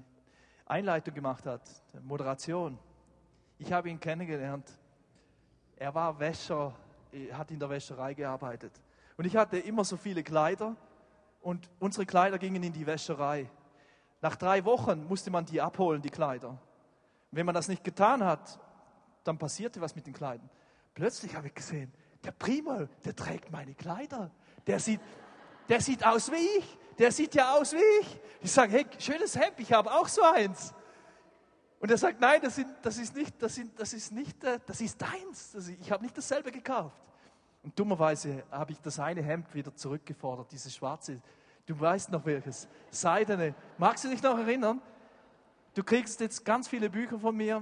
Einleitung 0.65 1.13
gemacht 1.13 1.45
hat, 1.45 1.61
der 1.93 2.01
Moderation. 2.01 2.77
Ich 3.57 3.71
habe 3.71 3.89
ihn 3.89 3.99
kennengelernt. 3.99 4.69
Er 5.77 5.93
war 5.95 6.19
Wäscher, 6.19 6.75
hat 7.31 7.51
in 7.51 7.59
der 7.59 7.69
Wäscherei 7.69 8.13
gearbeitet. 8.13 8.73
Und 9.15 9.25
ich 9.25 9.35
hatte 9.35 9.57
immer 9.57 9.83
so 9.83 9.95
viele 9.95 10.21
Kleider 10.21 10.75
und 11.41 11.69
unsere 11.79 12.05
Kleider 12.05 12.37
gingen 12.37 12.61
in 12.61 12.73
die 12.73 12.85
Wäscherei. 12.85 13.49
Nach 14.21 14.35
drei 14.35 14.65
Wochen 14.65 15.07
musste 15.07 15.31
man 15.31 15.45
die 15.45 15.61
abholen, 15.61 16.01
die 16.01 16.09
Kleider. 16.09 16.59
Wenn 17.31 17.45
man 17.45 17.55
das 17.55 17.67
nicht 17.67 17.83
getan 17.83 18.23
hat, 18.23 18.59
dann 19.23 19.37
passierte 19.37 19.81
was 19.81 19.95
mit 19.95 20.07
den 20.07 20.13
Kleidern. 20.13 20.49
Plötzlich 20.93 21.35
habe 21.35 21.47
ich 21.47 21.53
gesehen, 21.53 21.93
der 22.23 22.31
Primo, 22.31 22.87
der 23.05 23.15
trägt 23.15 23.51
meine 23.51 23.75
Kleider. 23.75 24.31
Der 24.65 24.79
sieht, 24.79 25.01
der 25.69 25.81
sieht 25.81 26.05
aus 26.05 26.31
wie 26.31 26.57
ich 26.57 26.77
der 26.97 27.11
sieht 27.11 27.35
ja 27.35 27.53
aus 27.53 27.73
wie 27.73 28.01
ich. 28.01 28.19
Ich 28.41 28.51
sage, 28.51 28.73
hey, 28.73 28.85
schönes 28.97 29.35
Hemd, 29.35 29.59
ich 29.59 29.71
habe 29.71 29.91
auch 29.91 30.07
so 30.07 30.21
eins. 30.23 30.73
Und 31.79 31.91
er 31.91 31.97
sagt, 31.97 32.19
nein, 32.19 32.41
das, 32.41 32.55
sind, 32.55 32.69
das 32.81 32.97
ist 32.97 33.15
nicht, 33.15 33.41
das, 33.41 33.55
sind, 33.55 33.79
das 33.79 33.93
ist 33.93 34.11
nicht, 34.11 34.43
äh, 34.43 34.59
das 34.65 34.81
ist 34.81 34.99
deins. 34.99 35.51
Das 35.51 35.67
ist, 35.67 35.79
ich 35.79 35.91
habe 35.91 36.03
nicht 36.03 36.17
dasselbe 36.17 36.51
gekauft. 36.51 36.99
Und 37.61 37.77
dummerweise 37.77 38.43
habe 38.49 38.71
ich 38.71 38.81
das 38.81 38.99
eine 38.99 39.21
Hemd 39.21 39.53
wieder 39.53 39.75
zurückgefordert, 39.75 40.51
dieses 40.51 40.73
schwarze. 40.75 41.21
Du 41.65 41.79
weißt 41.79 42.11
noch 42.11 42.25
welches. 42.25 42.67
Seidene. 42.89 43.53
Magst 43.77 44.05
du 44.05 44.09
dich 44.09 44.23
noch 44.23 44.37
erinnern? 44.37 44.81
Du 45.77 45.83
kriegst 45.83 46.19
jetzt 46.21 46.43
ganz 46.43 46.67
viele 46.67 46.89
Bücher 46.89 47.19
von 47.19 47.37
mir. 47.37 47.61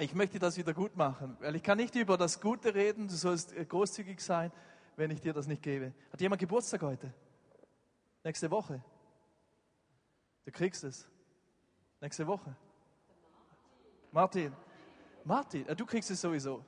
Ich 0.00 0.16
möchte 0.16 0.40
das 0.40 0.56
wieder 0.56 0.74
gut 0.74 0.96
machen, 0.96 1.36
weil 1.38 1.54
ich 1.54 1.62
kann 1.62 1.78
nicht 1.78 1.94
über 1.94 2.18
das 2.18 2.40
Gute 2.40 2.74
reden. 2.74 3.06
Du 3.06 3.14
sollst 3.14 3.54
großzügig 3.54 4.18
sein, 4.18 4.50
wenn 4.96 5.12
ich 5.12 5.20
dir 5.20 5.32
das 5.32 5.46
nicht 5.46 5.62
gebe. 5.62 5.94
Hat 6.12 6.20
jemand 6.20 6.40
Geburtstag 6.40 6.82
heute? 6.82 7.14
Nächste 8.24 8.50
Woche? 8.50 8.82
Du 10.44 10.50
kriegst 10.50 10.82
es. 10.82 11.08
Nächste 12.00 12.26
Woche. 12.26 12.52
Martin. 14.10 14.52
Martin, 15.22 15.64
du 15.76 15.86
kriegst 15.86 16.10
es 16.10 16.20
sowieso. 16.20 16.64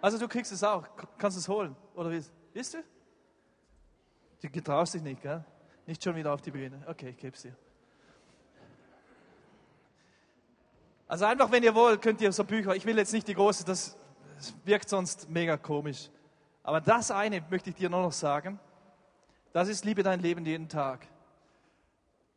Also 0.00 0.18
du 0.18 0.26
kriegst 0.26 0.50
es 0.50 0.64
auch, 0.64 0.84
kannst 1.16 1.38
es 1.38 1.48
holen, 1.48 1.76
oder 1.94 2.10
wie? 2.10 2.24
Wisst 2.54 2.74
du? 2.74 2.78
Du 4.42 4.50
getraust 4.50 4.94
dich 4.94 5.02
nicht, 5.02 5.22
gell? 5.22 5.44
Nicht 5.86 6.02
schon 6.02 6.16
wieder 6.16 6.34
auf 6.34 6.42
die 6.42 6.50
Bühne. 6.50 6.84
Okay, 6.88 7.10
ich 7.10 7.16
gebe 7.16 7.36
es 7.36 7.42
dir. 7.42 7.56
Also 11.10 11.24
einfach, 11.24 11.50
wenn 11.50 11.64
ihr 11.64 11.74
wollt, 11.74 12.00
könnt 12.00 12.20
ihr 12.20 12.30
so 12.30 12.44
Bücher, 12.44 12.76
ich 12.76 12.86
will 12.86 12.96
jetzt 12.96 13.12
nicht 13.12 13.26
die 13.26 13.34
große, 13.34 13.64
das 13.64 13.96
wirkt 14.64 14.88
sonst 14.88 15.28
mega 15.28 15.56
komisch. 15.56 16.08
Aber 16.62 16.80
das 16.80 17.10
eine 17.10 17.42
möchte 17.50 17.70
ich 17.70 17.74
dir 17.74 17.90
nur 17.90 18.02
noch 18.02 18.12
sagen. 18.12 18.60
Das 19.52 19.66
ist 19.66 19.84
Liebe 19.84 20.04
dein 20.04 20.20
Leben 20.20 20.46
jeden 20.46 20.68
Tag. 20.68 21.08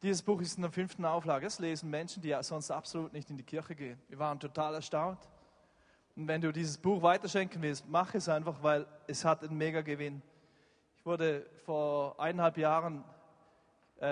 Dieses 0.02 0.24
Buch 0.24 0.42
ist 0.42 0.56
in 0.56 0.64
der 0.64 0.72
fünften 0.72 1.06
Auflage. 1.06 1.46
Das 1.46 1.60
lesen 1.60 1.92
Menschen, 1.92 2.24
die 2.24 2.36
sonst 2.42 2.72
absolut 2.72 3.14
nicht 3.14 3.30
in 3.30 3.38
die 3.38 3.44
Kirche 3.44 3.76
gehen. 3.76 4.02
Wir 4.10 4.18
waren 4.18 4.40
total 4.40 4.74
erstaunt. 4.74 5.20
Und 6.16 6.28
wenn 6.28 6.42
du 6.42 6.52
dieses 6.52 6.80
Buch 6.80 7.04
weiterschenken 7.04 7.62
willst, 7.62 7.88
mach 7.88 8.16
es 8.16 8.28
einfach, 8.28 8.56
weil 8.64 8.88
es 9.06 9.24
hat 9.24 9.44
einen 9.44 9.56
mega 9.56 9.82
Gewinn. 9.82 10.24
Ich 10.98 11.06
wurde 11.06 11.46
vor 11.64 12.20
eineinhalb 12.20 12.58
Jahren 12.58 13.04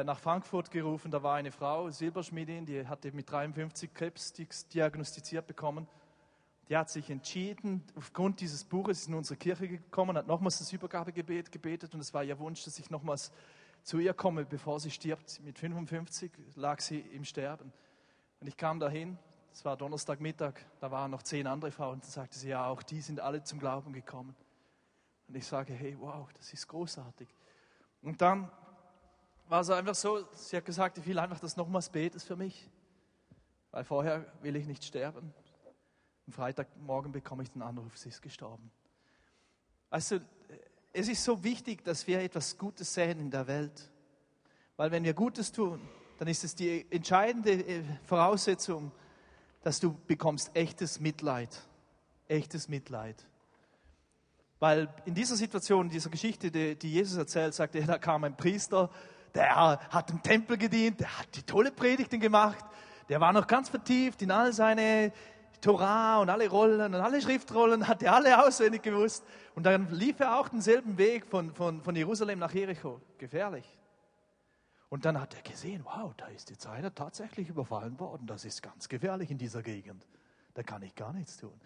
nach 0.06 0.20
Frankfurt 0.20 0.72
gerufen. 0.72 1.12
Da 1.12 1.22
war 1.22 1.36
eine 1.36 1.52
Frau, 1.52 1.90
Silberschmiedin, 1.90 2.66
die 2.66 2.88
hatte 2.88 3.12
mit 3.12 3.30
53 3.30 3.94
Krebs 3.94 4.34
diagnostiziert 4.74 5.48
bekommen. 5.48 5.88
Die 6.70 6.78
hat 6.78 6.90
sich 6.90 7.10
entschieden, 7.10 7.84
aufgrund 7.98 8.40
dieses 8.40 8.64
Buches 8.64 9.06
in 9.08 9.14
unsere 9.14 9.36
Kirche 9.36 9.68
gekommen, 9.68 10.16
hat 10.16 10.28
nochmals 10.28 10.60
das 10.60 10.72
Übergabegebet 10.72 11.52
gebetet 11.52 11.94
und 11.94 12.00
es 12.00 12.14
war 12.14 12.24
ihr 12.24 12.40
Wunsch, 12.40 12.64
dass 12.64 12.80
ich 12.80 12.90
nochmals 12.90 13.34
zu 13.84 14.00
ihr 14.00 14.14
komme, 14.14 14.46
bevor 14.46 14.80
sie 14.80 14.92
stirbt. 14.92 15.42
Mit 15.44 15.60
55 15.60 16.32
lag 16.56 16.80
sie 16.80 17.00
im 17.00 17.26
Sterben. 17.26 17.74
Und 18.40 18.48
ich 18.48 18.56
kam 18.56 18.80
dahin, 18.80 19.18
es 19.52 19.66
war 19.66 19.76
Donnerstagmittag, 19.76 20.54
da 20.80 20.92
waren 20.92 21.12
noch 21.12 21.24
zehn 21.24 21.46
andere 21.46 21.72
Frauen 21.72 21.96
und 21.96 22.04
dann 22.04 22.12
sagte 22.12 22.40
sie, 22.40 22.50
ja, 22.50 22.66
auch 22.66 22.84
die 22.84 23.02
sind 23.02 23.20
alle 23.20 23.44
zum 23.44 23.60
Glauben 23.60 23.92
gekommen. 23.92 24.34
Und 25.28 25.36
ich 25.36 25.46
sage, 25.46 25.74
hey, 25.74 25.98
wow, 26.00 26.32
das 26.34 26.54
ist 26.54 26.68
großartig. 26.68 27.28
Und 28.02 28.22
dann 28.22 28.50
war 29.52 29.60
es 29.60 29.70
einfach 29.70 29.96
so, 29.96 30.26
sie 30.34 30.56
hat 30.56 30.64
gesagt, 30.64 30.98
ich 30.98 31.06
will 31.06 31.20
einfach, 31.20 31.38
dass 31.38 31.58
nochmals 31.58 31.90
betest 31.90 32.26
für 32.26 32.38
mich, 32.38 32.70
weil 33.72 33.84
vorher 33.84 34.26
will 34.42 34.56
ich 34.56 34.66
nicht 34.66 34.82
sterben. 34.82 35.34
Am 36.26 36.34
Freitagmorgen 36.34 37.12
bekomme 37.12 37.44
ich 37.44 37.52
den 37.52 37.62
Anruf, 37.62 37.98
sie 37.98 38.08
ist 38.08 38.22
gestorben. 38.22 38.72
Also 39.90 40.20
es 40.94 41.10
ist 41.10 41.26
so 41.26 41.44
wichtig, 41.44 41.84
dass 41.84 42.08
wir 42.08 42.22
etwas 42.22 42.58
Gutes 42.58 42.94
sehen 42.94 43.20
in 43.20 43.30
der 43.30 43.46
Welt. 43.46 43.92
Weil 44.78 44.90
wenn 44.92 45.04
wir 45.04 45.14
Gutes 45.14 45.52
tun, 45.52 45.82
dann 46.18 46.30
ist 46.30 46.46
es 46.46 46.56
die 46.56 46.90
entscheidende 46.90 47.52
äh, 47.52 47.84
Voraussetzung, 48.06 48.94
dass 49.64 49.82
du 49.82 49.94
bekommst 50.08 50.56
echtes 50.56 51.02
Mitleid. 51.02 51.62
Echtes 52.30 52.70
Mitleid. 52.70 53.26
Weil 54.60 54.88
in 55.04 55.14
dieser 55.14 55.36
Situation, 55.36 55.88
in 55.88 55.92
dieser 55.92 56.10
Geschichte, 56.10 56.52
die, 56.52 56.78
die 56.78 56.94
Jesus 56.94 57.18
erzählt, 57.18 57.54
sagt 57.54 57.76
er, 57.76 57.86
da 57.86 57.98
kam 57.98 58.24
ein 58.24 58.38
Priester, 58.38 58.90
der 59.34 59.80
hat 59.90 60.10
im 60.10 60.22
Tempel 60.22 60.58
gedient, 60.58 61.00
der 61.00 61.20
hat 61.20 61.28
die 61.36 61.44
tolle 61.44 61.72
Predigten 61.72 62.20
gemacht, 62.20 62.64
der 63.10 63.20
war 63.20 63.34
noch 63.34 63.48
ganz 63.48 63.70
vertieft 63.70 64.22
in 64.22 64.32
all 64.32 64.54
seine 64.54 65.12
Torah 65.62 66.20
und 66.20 66.30
alle 66.30 66.50
Rollen 66.50 66.94
und 66.94 67.02
alle 67.02 67.22
Schriftrollen 67.22 67.88
hat 67.88 68.02
er 68.04 68.16
alle 68.16 68.44
auswendig 68.46 68.82
gewusst. 68.82 69.24
Und 69.54 69.64
dann 69.66 69.90
lief 69.92 70.20
er 70.20 70.40
auch 70.40 70.50
denselben 70.50 70.98
Weg 70.98 71.26
von, 71.28 71.54
von, 71.54 71.82
von 71.82 71.96
Jerusalem 71.96 72.40
nach 72.40 72.52
Jericho. 72.54 73.00
Gefährlich. 73.18 73.66
Und 74.90 75.06
dann 75.06 75.22
hat 75.22 75.36
er 75.36 75.42
gesehen, 75.42 75.86
wow, 75.86 76.14
da 76.18 76.26
ist 76.28 76.50
jetzt 76.50 76.68
einer 76.68 76.94
tatsächlich 76.94 77.48
überfallen 77.48 78.00
worden. 78.00 78.28
Das 78.28 78.44
ist 78.44 78.62
ganz 78.62 78.90
gefährlich 78.90 79.32
in 79.32 79.38
dieser 79.38 79.62
Gegend. 79.62 80.06
Da 80.54 80.64
kann 80.64 80.82
ich 80.82 80.96
gar 80.96 81.14
nichts 81.14 81.38
tun. 81.38 81.58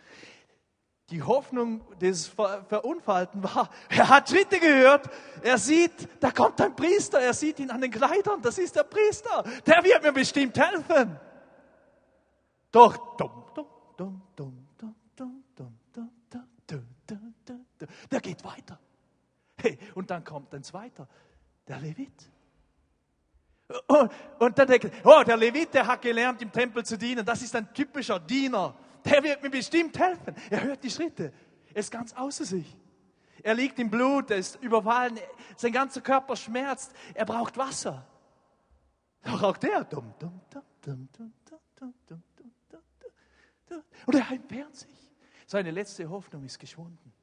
Die 1.12 1.22
Hoffnung 1.22 1.82
des 2.00 2.28
Ver 2.28 2.65
Verunfallten 2.68 3.44
war, 3.44 3.70
er 3.89 4.10
hat 4.10 4.30
Schritte 4.30 4.60
gehört, 4.60 5.08
er 5.44 5.60
sieht, 5.60 6.10
da 6.20 6.32
kommt 6.32 6.60
ein 6.60 6.76
Priester, 6.76 7.20
er 7.20 7.34
sieht 7.34 7.60
ihn 7.60 7.70
an 7.70 7.82
den 7.82 7.91
Kleidern, 7.91 8.41
das 8.41 8.58
ist 8.58 8.76
der 8.76 8.84
Priester, 8.84 9.44
der 9.68 9.84
wird 9.84 10.02
mir 10.02 10.13
bestimmt 10.13 10.58
helfen. 10.58 11.20
Doch, 12.72 13.18
dumm, 13.18 13.44
dumm, 13.98 14.22
der 18.12 18.22
geht 18.22 18.44
weiter. 18.44 18.80
Hey, 19.58 19.78
und 19.94 20.10
dann 20.10 20.24
kommt 20.24 20.54
ein 20.54 20.63
zweiter, 20.63 21.08
der 21.68 21.80
Levit. 21.80 22.32
Und, 23.88 24.12
und 24.39 24.60
dann 24.60 24.68
denkt 24.68 24.91
oh, 25.04 25.24
der 25.26 25.38
Levit, 25.38 25.74
der 25.74 25.88
hat 25.88 26.02
gelernt, 26.02 26.41
im 26.41 26.52
Tempel 26.52 26.86
zu 26.86 26.98
dienen. 26.98 27.26
Das 27.26 27.41
ist 27.41 27.56
ein 27.56 27.74
typischer 27.74 28.20
Diener. 28.20 28.76
Der 29.06 29.24
wird 29.24 29.41
mir 29.44 29.50
bestimmt 29.50 29.98
helfen. 29.98 30.36
Er 30.50 30.63
hört 30.63 30.84
die 30.84 30.89
Schritte. 30.89 31.32
Er 31.70 31.78
ist 31.78 31.91
ganz 31.91 32.13
außer 32.13 32.46
sich. 32.46 32.76
Er 33.44 33.54
liegt 33.54 33.78
im 33.78 33.91
Blut, 33.91 34.32
er 34.32 34.38
ist 34.38 34.56
überfallen, 34.63 35.20
sein 35.56 35.72
ganzer 35.72 36.02
Körper 36.02 36.36
schmerzt. 36.36 36.94
Er 37.13 37.26
braucht 37.26 37.58
Wasser. 37.58 38.08
Doch 39.22 39.44
auch 39.44 39.58
der. 39.58 39.88
Und 44.06 44.15
er 44.15 44.32
entfernt 44.32 44.76
sich. 44.76 45.12
Seine 45.46 45.72
letzte 45.72 46.10
Hoffnung 46.10 46.44
ist 46.44 46.58
geschwunden. 46.60 47.13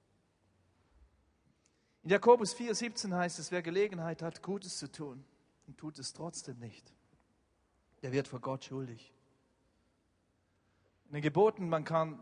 In 2.04 2.10
Jakobus 2.10 2.54
4,17 2.54 3.14
heißt 3.14 3.38
es, 3.38 3.50
wer 3.50 3.62
Gelegenheit 3.62 4.22
hat, 4.22 4.42
Gutes 4.42 4.78
zu 4.78 4.90
tun 4.90 5.24
und 5.66 5.78
tut 5.78 5.98
es 5.98 6.12
trotzdem 6.12 6.58
nicht, 6.58 6.92
der 8.02 8.12
wird 8.12 8.26
vor 8.26 8.40
Gott 8.40 8.64
schuldig. 8.64 9.12
In 11.12 11.16
den 11.16 11.24
Geboten, 11.24 11.68
man 11.68 11.84
kann 11.84 12.18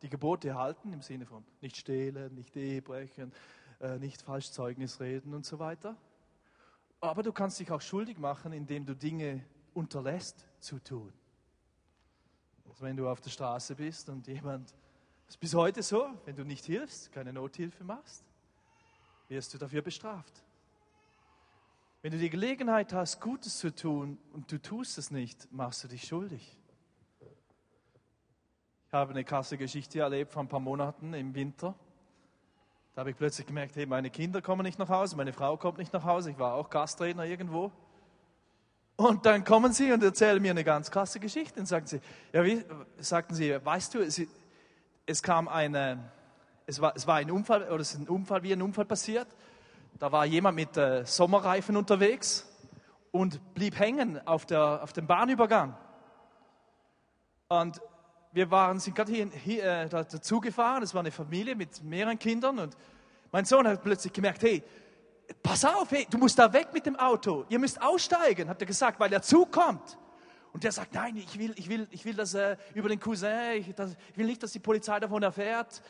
die 0.00 0.08
Gebote 0.08 0.54
halten 0.54 0.90
im 0.94 1.02
Sinne 1.02 1.26
von 1.26 1.44
nicht 1.60 1.76
stehlen, 1.76 2.34
nicht 2.34 2.56
Ehebrechen, 2.56 3.30
äh, 3.78 3.98
nicht 3.98 4.22
Falschzeugnis 4.22 5.00
reden 5.00 5.34
und 5.34 5.44
so 5.44 5.58
weiter. 5.58 5.98
Aber 6.98 7.22
du 7.22 7.30
kannst 7.30 7.60
dich 7.60 7.70
auch 7.70 7.82
schuldig 7.82 8.16
machen, 8.16 8.54
indem 8.54 8.86
du 8.86 8.96
Dinge 8.96 9.44
unterlässt 9.74 10.46
zu 10.60 10.78
tun. 10.78 11.12
Also 12.66 12.82
wenn 12.86 12.96
du 12.96 13.06
auf 13.06 13.20
der 13.20 13.28
Straße 13.28 13.74
bist 13.74 14.08
und 14.08 14.26
jemand, 14.28 14.70
das 15.26 15.34
ist 15.34 15.40
bis 15.40 15.52
heute 15.52 15.82
so, 15.82 16.08
wenn 16.24 16.36
du 16.36 16.44
nicht 16.44 16.64
hilfst, 16.64 17.12
keine 17.12 17.34
Nothilfe 17.34 17.84
machst, 17.84 18.24
wirst 19.28 19.52
du 19.52 19.58
dafür 19.58 19.82
bestraft. 19.82 20.42
Wenn 22.00 22.12
du 22.12 22.18
die 22.18 22.30
Gelegenheit 22.30 22.94
hast, 22.94 23.20
Gutes 23.20 23.58
zu 23.58 23.74
tun 23.74 24.16
und 24.32 24.50
du 24.50 24.56
tust 24.56 24.96
es 24.96 25.10
nicht, 25.10 25.52
machst 25.52 25.84
du 25.84 25.88
dich 25.88 26.04
schuldig. 26.04 26.56
Habe 28.96 29.10
eine 29.10 29.24
krasse 29.24 29.58
Geschichte 29.58 30.00
erlebt 30.00 30.32
vor 30.32 30.42
ein 30.42 30.48
paar 30.48 30.58
Monaten 30.58 31.12
im 31.12 31.34
Winter. 31.34 31.74
Da 32.94 33.00
habe 33.00 33.10
ich 33.10 33.16
plötzlich 33.18 33.46
gemerkt, 33.46 33.76
hey, 33.76 33.84
meine 33.84 34.08
Kinder 34.08 34.40
kommen 34.40 34.62
nicht 34.62 34.78
nach 34.78 34.88
Hause, 34.88 35.16
meine 35.16 35.34
Frau 35.34 35.58
kommt 35.58 35.76
nicht 35.76 35.92
nach 35.92 36.04
Hause, 36.04 36.30
ich 36.30 36.38
war 36.38 36.54
auch 36.54 36.70
Gastredner 36.70 37.24
irgendwo. 37.26 37.70
Und 38.96 39.26
dann 39.26 39.44
kommen 39.44 39.74
sie 39.74 39.92
und 39.92 40.02
erzählen 40.02 40.40
mir 40.40 40.52
eine 40.52 40.64
ganz 40.64 40.90
krasse 40.90 41.20
Geschichte 41.20 41.60
und 41.60 41.66
sagen 41.66 41.86
sie, 41.86 42.00
ja, 42.32 42.42
wie, 42.42 42.64
sagten 42.96 43.34
sie, 43.34 43.62
weißt 43.62 43.92
du, 43.92 43.98
es, 43.98 44.22
es 45.04 45.22
kam 45.22 45.46
eine, 45.46 46.10
es 46.64 46.80
war, 46.80 46.96
es 46.96 47.06
war 47.06 47.16
ein 47.16 47.30
Unfall, 47.30 47.64
oder 47.64 47.80
es 47.80 47.92
ist 47.92 48.00
ein 48.00 48.08
Unfall, 48.08 48.42
wie 48.44 48.54
ein 48.54 48.62
Unfall 48.62 48.86
passiert. 48.86 49.28
Da 49.98 50.10
war 50.10 50.24
jemand 50.24 50.56
mit 50.56 50.74
äh, 50.78 51.04
Sommerreifen 51.04 51.76
unterwegs 51.76 52.50
und 53.12 53.52
blieb 53.52 53.78
hängen 53.78 54.26
auf, 54.26 54.46
der, 54.46 54.82
auf 54.82 54.94
dem 54.94 55.06
Bahnübergang. 55.06 55.76
Und 57.48 57.82
wir 58.36 58.50
waren, 58.50 58.78
sind 58.78 58.94
gerade 58.94 59.10
hier, 59.10 59.30
hier 59.30 59.64
äh, 59.64 59.88
dazu 59.88 60.40
gefahren, 60.40 60.82
es 60.82 60.92
war 60.92 61.00
eine 61.00 61.10
Familie 61.10 61.56
mit 61.56 61.82
mehreren 61.82 62.18
Kindern 62.18 62.58
und 62.58 62.76
mein 63.32 63.46
Sohn 63.46 63.66
hat 63.66 63.82
plötzlich 63.82 64.12
gemerkt, 64.12 64.42
hey, 64.42 64.62
pass 65.42 65.64
auf, 65.64 65.90
hey, 65.90 66.06
du 66.10 66.18
musst 66.18 66.38
da 66.38 66.52
weg 66.52 66.68
mit 66.74 66.84
dem 66.84 66.96
Auto. 66.96 67.46
Ihr 67.48 67.58
müsst 67.58 67.80
aussteigen, 67.80 68.46
hat 68.50 68.60
er 68.60 68.66
gesagt, 68.66 69.00
weil 69.00 69.08
der 69.08 69.22
Zug 69.22 69.50
kommt. 69.50 69.96
Und 70.52 70.64
der 70.64 70.70
sagt, 70.70 70.92
nein, 70.92 71.16
ich 71.16 71.38
will, 71.38 71.54
ich 71.56 71.70
will, 71.70 71.88
ich 71.90 72.04
will 72.04 72.12
das 72.12 72.34
äh, 72.34 72.58
über 72.74 72.90
den 72.90 73.00
Cousin, 73.00 73.52
ich, 73.54 73.74
das, 73.74 73.96
ich, 74.10 74.18
will 74.18 74.26
nicht, 74.26 74.42
dass 74.42 74.52
die 74.52 74.58
Polizei 74.58 75.00
davon 75.00 75.22
erfährt, 75.22 75.80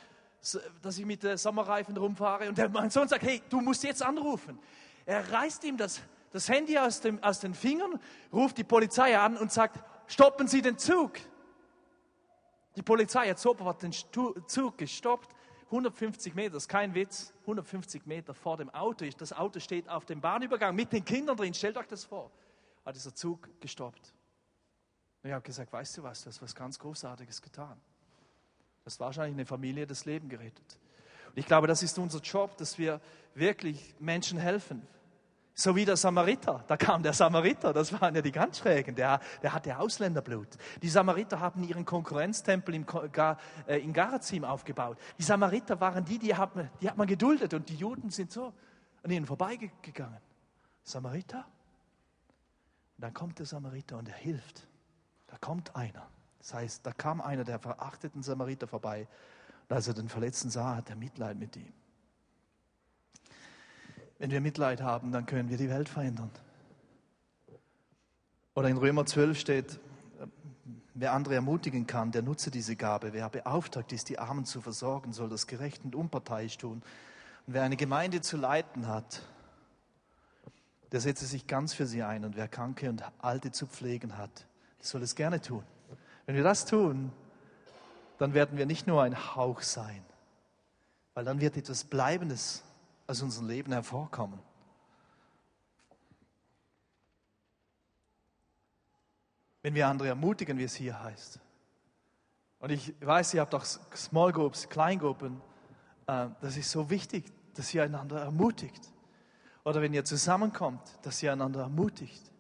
dass 0.83 0.99
ich 0.99 1.05
mit 1.05 1.25
äh, 1.25 1.37
Sommerreifen 1.37 1.97
rumfahre. 1.97 2.49
Und 2.49 2.59
der, 2.59 2.69
mein 2.69 2.91
Sohn 2.91 3.09
sagt, 3.09 3.25
hey, 3.25 3.43
du 3.51 3.61
musst 3.61 3.83
jetzt 3.83 4.05
anrufen. 4.05 4.57
Er 5.05 5.33
reißt 5.33 5.65
ihm 5.65 5.77
das, 5.77 6.01
das 6.31 6.49
Handy 6.49 6.79
aus, 6.79 7.01
dem, 7.01 7.21
aus 7.25 7.41
den 7.41 7.55
Fingern, 7.55 7.99
ruft 8.33 8.57
die 8.57 8.65
Polizei 8.65 9.19
an 9.19 9.37
und 9.37 9.51
sagt, 9.51 9.81
stoppen 10.07 10.47
Sie 10.47 10.63
den 10.63 10.79
Zug. 10.79 11.15
Die 12.77 12.83
Polizei 12.83 13.29
hat 13.29 13.39
sofort 13.39 13.83
den 13.83 13.93
Zug 13.93 14.79
gestoppt 14.79 15.35
150 15.67 16.35
Meter, 16.35 16.51
das 16.51 16.65
ist 16.65 16.69
kein 16.69 16.95
Witz, 16.95 17.33
150 17.43 18.07
Meter 18.07 18.35
vor 18.35 18.57
dem 18.57 18.71
Auto. 18.71 19.05
Das 19.19 19.33
Auto 19.33 19.59
steht 19.59 19.89
auf 19.89 20.05
dem 20.05 20.21
Bahnübergang 20.21 20.75
mit 20.77 20.93
den 20.93 21.05
Kindern 21.05 21.37
drin. 21.37 21.55
Stellt 21.55 21.77
euch 21.77 21.89
das 21.89 22.05
vor. 22.05 22.31
Hat 22.85 22.95
dieser 22.95 23.15
Zug 23.15 23.49
gestoppt. 23.61 24.15
Und 25.23 25.31
ich 25.31 25.33
habe 25.33 25.43
gesagt, 25.43 25.73
weißt 25.73 25.99
du 25.99 26.03
was, 26.05 26.23
du 26.23 26.29
hast 26.29 26.41
was 26.41 26.55
ganz 26.55 26.79
Großartiges 26.79 27.43
getan. 27.43 27.81
Du 28.83 28.87
hast 28.87 29.01
wahrscheinlich 29.01 29.35
eine 29.35 29.47
Familie 29.47 29.89
das 29.89 30.05
Leben 30.05 30.29
gerettet. 30.29 30.79
Und 31.27 31.39
ich 31.39 31.47
glaube, 31.47 31.67
das 31.67 31.83
ist 31.83 31.99
unser 31.99 32.21
Job, 32.21 32.57
dass 32.59 32.79
wir 32.79 33.01
wirklich 33.35 33.97
Menschen 33.99 34.39
helfen. 34.39 34.87
So 35.59 35.75
wie 35.75 35.87
der 35.87 35.97
Samariter. 35.97 36.62
Da 36.66 36.77
kam 36.77 37.03
der 37.03 37.14
Samariter, 37.14 37.73
das 37.73 37.90
waren 37.99 38.14
ja 38.14 38.21
die 38.21 38.31
ganz 38.31 38.59
Schrägen, 38.59 38.95
der, 38.95 39.21
der 39.42 39.55
hatte 39.55 39.79
Ausländerblut. 39.79 40.49
Die 40.83 40.88
Samariter 40.90 41.40
haben 41.40 41.64
ihren 41.64 41.87
Konkurrenztempel 41.87 42.75
im, 42.75 42.85
äh, 43.66 43.79
in 43.79 43.95
Garazim 43.95 44.45
aufgebaut. 44.45 44.99
Die 45.19 45.23
Samariter 45.23 45.81
waren 45.81 46.05
die, 46.05 46.19
die 46.19 46.35
hat, 46.35 46.55
man, 46.55 46.69
die 46.83 46.90
hat 46.90 46.99
man 46.99 47.07
geduldet 47.07 47.55
und 47.55 47.71
die 47.71 47.75
Juden 47.75 48.11
sind 48.11 48.33
so 48.33 48.53
an 49.03 49.11
ihnen 49.11 49.25
vorbeigegangen. 49.25 50.21
Samariter? 50.83 51.47
Und 52.99 53.05
dann 53.05 53.14
kommt 53.14 53.38
der 53.38 53.47
Samariter 53.47 53.97
und 53.97 54.11
er 54.11 54.14
hilft. 54.14 54.69
Da 55.27 55.38
kommt 55.38 55.75
einer. 55.75 56.07
Das 56.38 56.53
heißt, 56.53 56.85
da 56.85 56.92
kam 56.92 57.23
einer 57.23 57.45
der 57.45 57.59
verachteten 57.59 58.23
Samariter 58.23 58.66
vorbei. 58.66 59.09
Und 59.71 59.75
als 59.75 59.88
er 59.88 59.95
den 59.95 60.11
Verletzten 60.11 60.51
sah, 60.51 60.77
hat 60.77 60.90
er 60.90 60.97
Mitleid 60.97 61.38
mit 61.38 61.57
ihm. 61.57 61.73
Wenn 64.19 64.31
wir 64.31 64.41
Mitleid 64.41 64.81
haben, 64.81 65.13
dann 65.13 65.27
können 65.27 65.51
wir 65.51 65.57
die 65.57 65.69
Welt 65.69 65.89
verändern. 65.89 66.31
Oder 68.55 68.69
in 68.69 68.79
Römer 68.79 69.05
12 69.05 69.39
steht, 69.39 69.81
wer 70.95 71.13
andere 71.13 71.35
ermutigen 71.35 71.87
kann, 71.87 72.11
der 72.11 72.23
nutze 72.23 72.51
diese 72.51 72.75
Gabe. 72.75 73.13
Wer 73.13 73.29
beauftragt 73.29 73.93
ist, 73.93 74.09
die 74.09 74.19
Armen 74.19 74.47
zu 74.47 74.63
versorgen, 74.63 75.13
soll 75.13 75.29
das 75.29 75.47
gerecht 75.47 75.85
und 75.85 75.95
unparteiisch 75.95 76.57
tun. 76.57 76.83
Und 77.47 77.55
wer 77.55 77.63
eine 77.63 77.77
Gemeinde 77.77 78.23
zu 78.23 78.39
leiten 78.39 78.89
hat, 78.89 79.23
der 80.93 81.01
setze 81.01 81.27
sich 81.27 81.47
ganz 81.47 81.75
für 81.75 81.87
sie 81.87 82.03
ein. 82.03 82.25
Und 82.25 82.37
wer 82.37 82.49
Kranke 82.49 82.89
und 82.89 83.03
Alte 83.19 83.51
zu 83.51 83.67
pflegen 83.67 84.17
hat, 84.17 84.47
der 84.79 84.87
soll 84.87 85.03
es 85.03 85.15
gerne 85.15 85.43
tun. 85.43 85.63
Wenn 86.25 86.37
wir 86.37 86.43
das 86.43 86.65
tun, 86.65 87.13
dann 88.19 88.33
werden 88.33 88.57
wir 88.57 88.65
nicht 88.65 88.87
nur 88.87 89.03
ein 89.03 89.37
Hauch 89.37 89.61
sein, 89.61 90.03
weil 91.13 91.25
dann 91.25 91.41
wird 91.41 91.59
etwas 91.59 91.85
Bleibendes 91.85 92.63
aus 93.07 93.23
unserem 93.23 93.49
Leben 93.49 93.73
hervorkommen. 93.73 94.38
Wenn 99.62 99.75
wir 99.75 99.88
andere 99.88 100.09
ermutigen, 100.09 100.59
wie 100.59 100.64
es 100.64 100.75
hier 100.75 101.03
heißt. 101.03 101.40
Und 102.61 102.71
ich 102.71 102.95
weiß, 103.01 103.35
ihr 103.35 103.40
habt 103.40 103.55
auch 103.55 103.64
Small 103.64 104.33
Groups, 104.33 104.69
Kleingruppen. 104.69 105.40
Äh, 106.07 106.29
das 106.40 106.57
ist 106.57 106.71
so 106.71 106.88
wichtig, 106.88 107.33
dass 107.55 107.73
ihr 107.75 107.83
einander 107.83 108.21
ermutigt. 108.21 108.92
Oder 109.64 109.83
wenn 109.83 109.92
ihr 109.92 110.05
zusammenkommt, 110.05 110.81
dass 111.03 111.23
ihr 111.23 111.33
einander 111.33 111.61
ermutigt. 111.62 112.31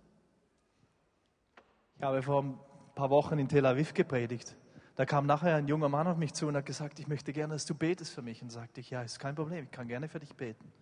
Ich 1.96 2.02
habe 2.02 2.22
vor 2.22 2.42
ein 2.42 2.58
paar 2.94 3.10
Wochen 3.10 3.38
in 3.38 3.48
Tel 3.48 3.66
Aviv 3.66 3.94
gepredigt. 3.94 4.54
Da 4.96 5.04
kam 5.04 5.26
nachher 5.26 5.56
ein 5.56 5.68
junger 5.68 5.90
Mann 5.90 6.06
auf 6.06 6.16
mich 6.16 6.32
zu 6.32 6.48
und 6.48 6.56
hat 6.56 6.64
gesagt, 6.64 6.98
ich 6.98 7.06
möchte 7.06 7.34
gerne, 7.34 7.52
dass 7.52 7.66
du 7.66 7.74
betest 7.74 8.14
für 8.14 8.22
mich. 8.22 8.42
Und 8.42 8.50
sagte 8.50 8.80
ich, 8.80 8.90
ja, 8.90 9.02
ist 9.02 9.20
kein 9.20 9.34
Problem, 9.34 9.64
ich 9.64 9.70
kann 9.70 9.88
gerne 9.88 10.08
für 10.08 10.18
dich 10.18 10.34
beten. 10.34 10.72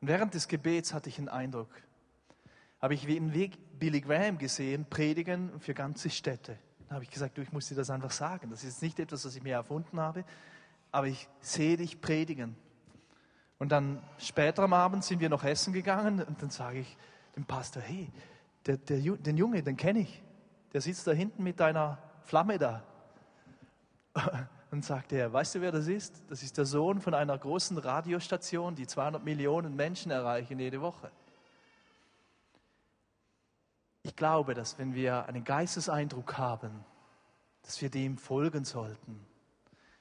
Und 0.00 0.08
während 0.08 0.34
des 0.34 0.48
Gebets 0.48 0.92
hatte 0.92 1.08
ich 1.08 1.18
einen 1.18 1.28
Eindruck, 1.28 1.70
habe 2.80 2.94
ich 2.94 3.06
wie 3.06 3.16
einen 3.16 3.32
Weg 3.34 3.78
Billy 3.78 4.00
Graham 4.00 4.38
gesehen, 4.38 4.86
predigen 4.90 5.58
für 5.60 5.72
ganze 5.72 6.10
Städte. 6.10 6.58
Dann 6.88 6.96
habe 6.96 7.04
ich 7.04 7.10
gesagt, 7.10 7.38
du, 7.38 7.42
ich 7.42 7.52
muss 7.52 7.68
dir 7.68 7.76
das 7.76 7.90
einfach 7.90 8.10
sagen. 8.10 8.50
Das 8.50 8.64
ist 8.64 8.82
nicht 8.82 8.98
etwas, 8.98 9.24
was 9.24 9.36
ich 9.36 9.42
mir 9.42 9.54
erfunden 9.54 10.00
habe, 10.00 10.24
aber 10.90 11.06
ich 11.06 11.28
sehe 11.40 11.76
dich 11.76 12.00
predigen. 12.00 12.56
Und 13.58 13.70
dann 13.70 14.02
später 14.18 14.62
am 14.64 14.72
Abend 14.72 15.04
sind 15.04 15.20
wir 15.20 15.28
noch 15.28 15.44
essen 15.44 15.72
gegangen 15.72 16.22
und 16.22 16.42
dann 16.42 16.50
sage 16.50 16.80
ich 16.80 16.96
dem 17.36 17.44
Pastor, 17.44 17.82
hey, 17.82 18.10
der, 18.66 18.78
der, 18.78 18.98
den 18.98 19.36
Junge, 19.36 19.62
den 19.62 19.76
kenne 19.76 20.00
ich. 20.00 20.22
Der 20.72 20.80
sitzt 20.80 21.06
da 21.06 21.12
hinten 21.12 21.42
mit 21.42 21.60
deiner 21.60 21.98
Flamme 22.22 22.58
da. 22.58 22.84
Und 24.70 24.84
sagte 24.84 25.16
er, 25.16 25.32
weißt 25.32 25.54
du, 25.54 25.60
wer 25.62 25.72
das 25.72 25.86
ist? 25.86 26.22
Das 26.28 26.42
ist 26.42 26.58
der 26.58 26.66
Sohn 26.66 27.00
von 27.00 27.14
einer 27.14 27.36
großen 27.38 27.78
Radiostation, 27.78 28.74
die 28.74 28.86
200 28.86 29.24
Millionen 29.24 29.76
Menschen 29.76 30.10
erreichen 30.10 30.58
jede 30.58 30.82
Woche. 30.82 31.10
Ich 34.02 34.14
glaube, 34.14 34.54
dass 34.54 34.78
wenn 34.78 34.94
wir 34.94 35.26
einen 35.26 35.44
Geisteseindruck 35.44 36.36
haben, 36.36 36.84
dass 37.62 37.80
wir 37.80 37.90
dem 37.90 38.18
folgen 38.18 38.64
sollten. 38.64 39.20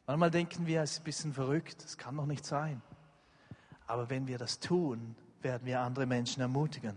Manchmal 0.06 0.32
denken 0.32 0.66
wir, 0.66 0.82
es 0.82 0.94
ist 0.94 1.02
ein 1.02 1.04
bisschen 1.04 1.34
verrückt, 1.34 1.84
das 1.84 1.98
kann 1.98 2.16
doch 2.16 2.26
nicht 2.26 2.46
sein. 2.46 2.82
Aber 3.88 4.10
wenn 4.10 4.28
wir 4.28 4.38
das 4.38 4.60
tun, 4.60 5.16
werden 5.42 5.66
wir 5.66 5.80
andere 5.80 6.06
Menschen 6.06 6.42
ermutigen. 6.42 6.96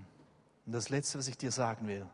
Und 0.66 0.72
das 0.72 0.88
Letzte, 0.88 1.18
was 1.18 1.28
ich 1.28 1.38
dir 1.38 1.52
sagen 1.52 1.86
will, 1.86 2.06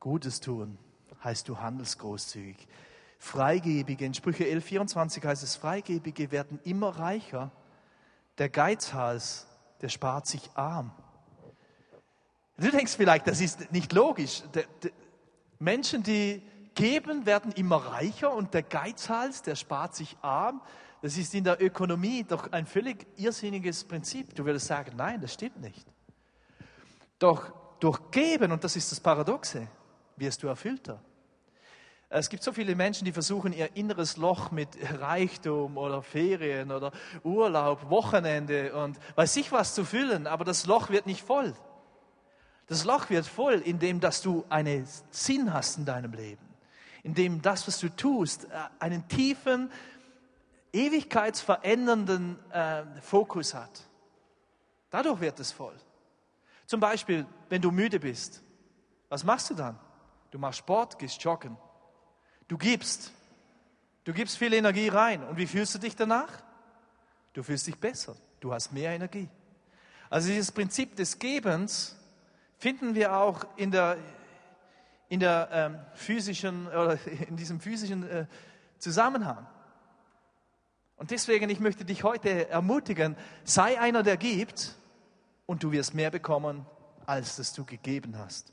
Gutes 0.00 0.40
tun 0.40 0.78
heißt 1.24 1.48
du 1.48 1.58
handelst 1.58 1.98
großzügig. 1.98 2.68
Freigebige, 3.18 4.04
in 4.04 4.14
Sprüche 4.14 4.48
11, 4.48 4.64
24 4.64 5.24
heißt 5.24 5.42
es, 5.42 5.56
Freigebige 5.56 6.30
werden 6.30 6.60
immer 6.64 6.90
reicher. 6.90 7.50
Der 8.38 8.48
Geizhals, 8.48 9.46
der 9.80 9.88
spart 9.88 10.26
sich 10.26 10.48
arm. 10.54 10.92
Du 12.56 12.70
denkst 12.70 12.94
vielleicht, 12.96 13.26
das 13.26 13.40
ist 13.40 13.70
nicht 13.72 13.92
logisch. 13.92 14.42
Menschen, 15.58 16.02
die 16.02 16.42
geben, 16.74 17.26
werden 17.26 17.52
immer 17.52 17.76
reicher 17.76 18.32
und 18.32 18.54
der 18.54 18.62
Geizhals, 18.62 19.42
der 19.42 19.56
spart 19.56 19.94
sich 19.94 20.16
arm. 20.22 20.60
Das 21.02 21.16
ist 21.16 21.34
in 21.34 21.44
der 21.44 21.60
Ökonomie 21.62 22.24
doch 22.24 22.50
ein 22.52 22.66
völlig 22.66 23.06
irrsinniges 23.16 23.84
Prinzip. 23.84 24.34
Du 24.34 24.44
würdest 24.44 24.66
sagen, 24.66 24.92
nein, 24.96 25.20
das 25.20 25.34
stimmt 25.34 25.60
nicht. 25.60 25.86
Doch 27.18 27.52
durch 27.80 28.10
Geben, 28.10 28.52
und 28.52 28.62
das 28.62 28.76
ist 28.76 28.90
das 28.90 29.00
Paradoxe, 29.00 29.68
wirst 30.16 30.42
du 30.42 30.48
erfüllter. 30.48 31.00
Es 32.10 32.30
gibt 32.30 32.42
so 32.42 32.52
viele 32.52 32.74
Menschen, 32.74 33.04
die 33.04 33.12
versuchen, 33.12 33.52
ihr 33.52 33.76
inneres 33.76 34.16
Loch 34.16 34.50
mit 34.50 34.70
Reichtum 35.00 35.76
oder 35.76 36.02
Ferien 36.02 36.72
oder 36.72 36.90
Urlaub, 37.22 37.90
Wochenende 37.90 38.74
und 38.74 38.98
weiß 39.14 39.36
ich 39.36 39.52
was 39.52 39.74
zu 39.74 39.84
füllen, 39.84 40.26
aber 40.26 40.44
das 40.44 40.66
Loch 40.66 40.88
wird 40.88 41.06
nicht 41.06 41.22
voll. 41.22 41.54
Das 42.66 42.84
Loch 42.84 43.10
wird 43.10 43.26
voll, 43.26 43.54
indem 43.54 44.00
dass 44.00 44.22
du 44.22 44.44
einen 44.48 44.86
Sinn 45.10 45.52
hast 45.52 45.78
in 45.78 45.84
deinem 45.84 46.12
Leben, 46.12 46.46
indem 47.02 47.42
das, 47.42 47.66
was 47.66 47.78
du 47.78 47.88
tust, 47.88 48.44
äh, 48.44 48.48
einen 48.78 49.06
tiefen, 49.08 49.70
ewigkeitsverändernden 50.72 52.38
äh, 52.50 52.84
Fokus 53.02 53.52
hat. 53.52 53.86
Dadurch 54.90 55.20
wird 55.20 55.40
es 55.40 55.52
voll. 55.52 55.76
Zum 56.64 56.80
Beispiel, 56.80 57.26
wenn 57.50 57.60
du 57.60 57.70
müde 57.70 58.00
bist, 58.00 58.42
was 59.10 59.24
machst 59.24 59.50
du 59.50 59.54
dann? 59.54 59.78
Du 60.30 60.38
machst 60.38 60.58
Sport, 60.58 60.98
gehst 60.98 61.22
joggen. 61.22 61.56
Du 62.48 62.56
gibst. 62.56 63.12
Du 64.04 64.12
gibst 64.12 64.38
viel 64.38 64.54
Energie 64.54 64.88
rein. 64.88 65.22
Und 65.22 65.36
wie 65.36 65.46
fühlst 65.46 65.74
du 65.74 65.78
dich 65.78 65.94
danach? 65.94 66.42
Du 67.34 67.42
fühlst 67.42 67.66
dich 67.66 67.78
besser. 67.78 68.16
Du 68.40 68.52
hast 68.52 68.72
mehr 68.72 68.92
Energie. 68.92 69.28
Also 70.10 70.28
dieses 70.28 70.50
Prinzip 70.50 70.96
des 70.96 71.18
Gebens 71.18 71.96
finden 72.56 72.94
wir 72.94 73.14
auch 73.14 73.44
in 73.56 73.70
der, 73.70 73.98
in 75.08 75.20
der 75.20 75.48
ähm, 75.52 75.78
physischen 75.94 76.66
oder 76.66 76.98
in 77.28 77.36
diesem 77.36 77.60
physischen 77.60 78.08
äh, 78.08 78.26
Zusammenhang. 78.78 79.46
Und 80.96 81.10
deswegen, 81.10 81.48
ich 81.50 81.60
möchte 81.60 81.84
dich 81.84 82.02
heute 82.02 82.48
ermutigen, 82.48 83.16
sei 83.44 83.78
einer, 83.78 84.02
der 84.02 84.16
gibt 84.16 84.74
und 85.46 85.62
du 85.62 85.70
wirst 85.70 85.94
mehr 85.94 86.10
bekommen, 86.10 86.66
als 87.06 87.36
das 87.36 87.52
du 87.52 87.64
gegeben 87.64 88.18
hast. 88.18 88.52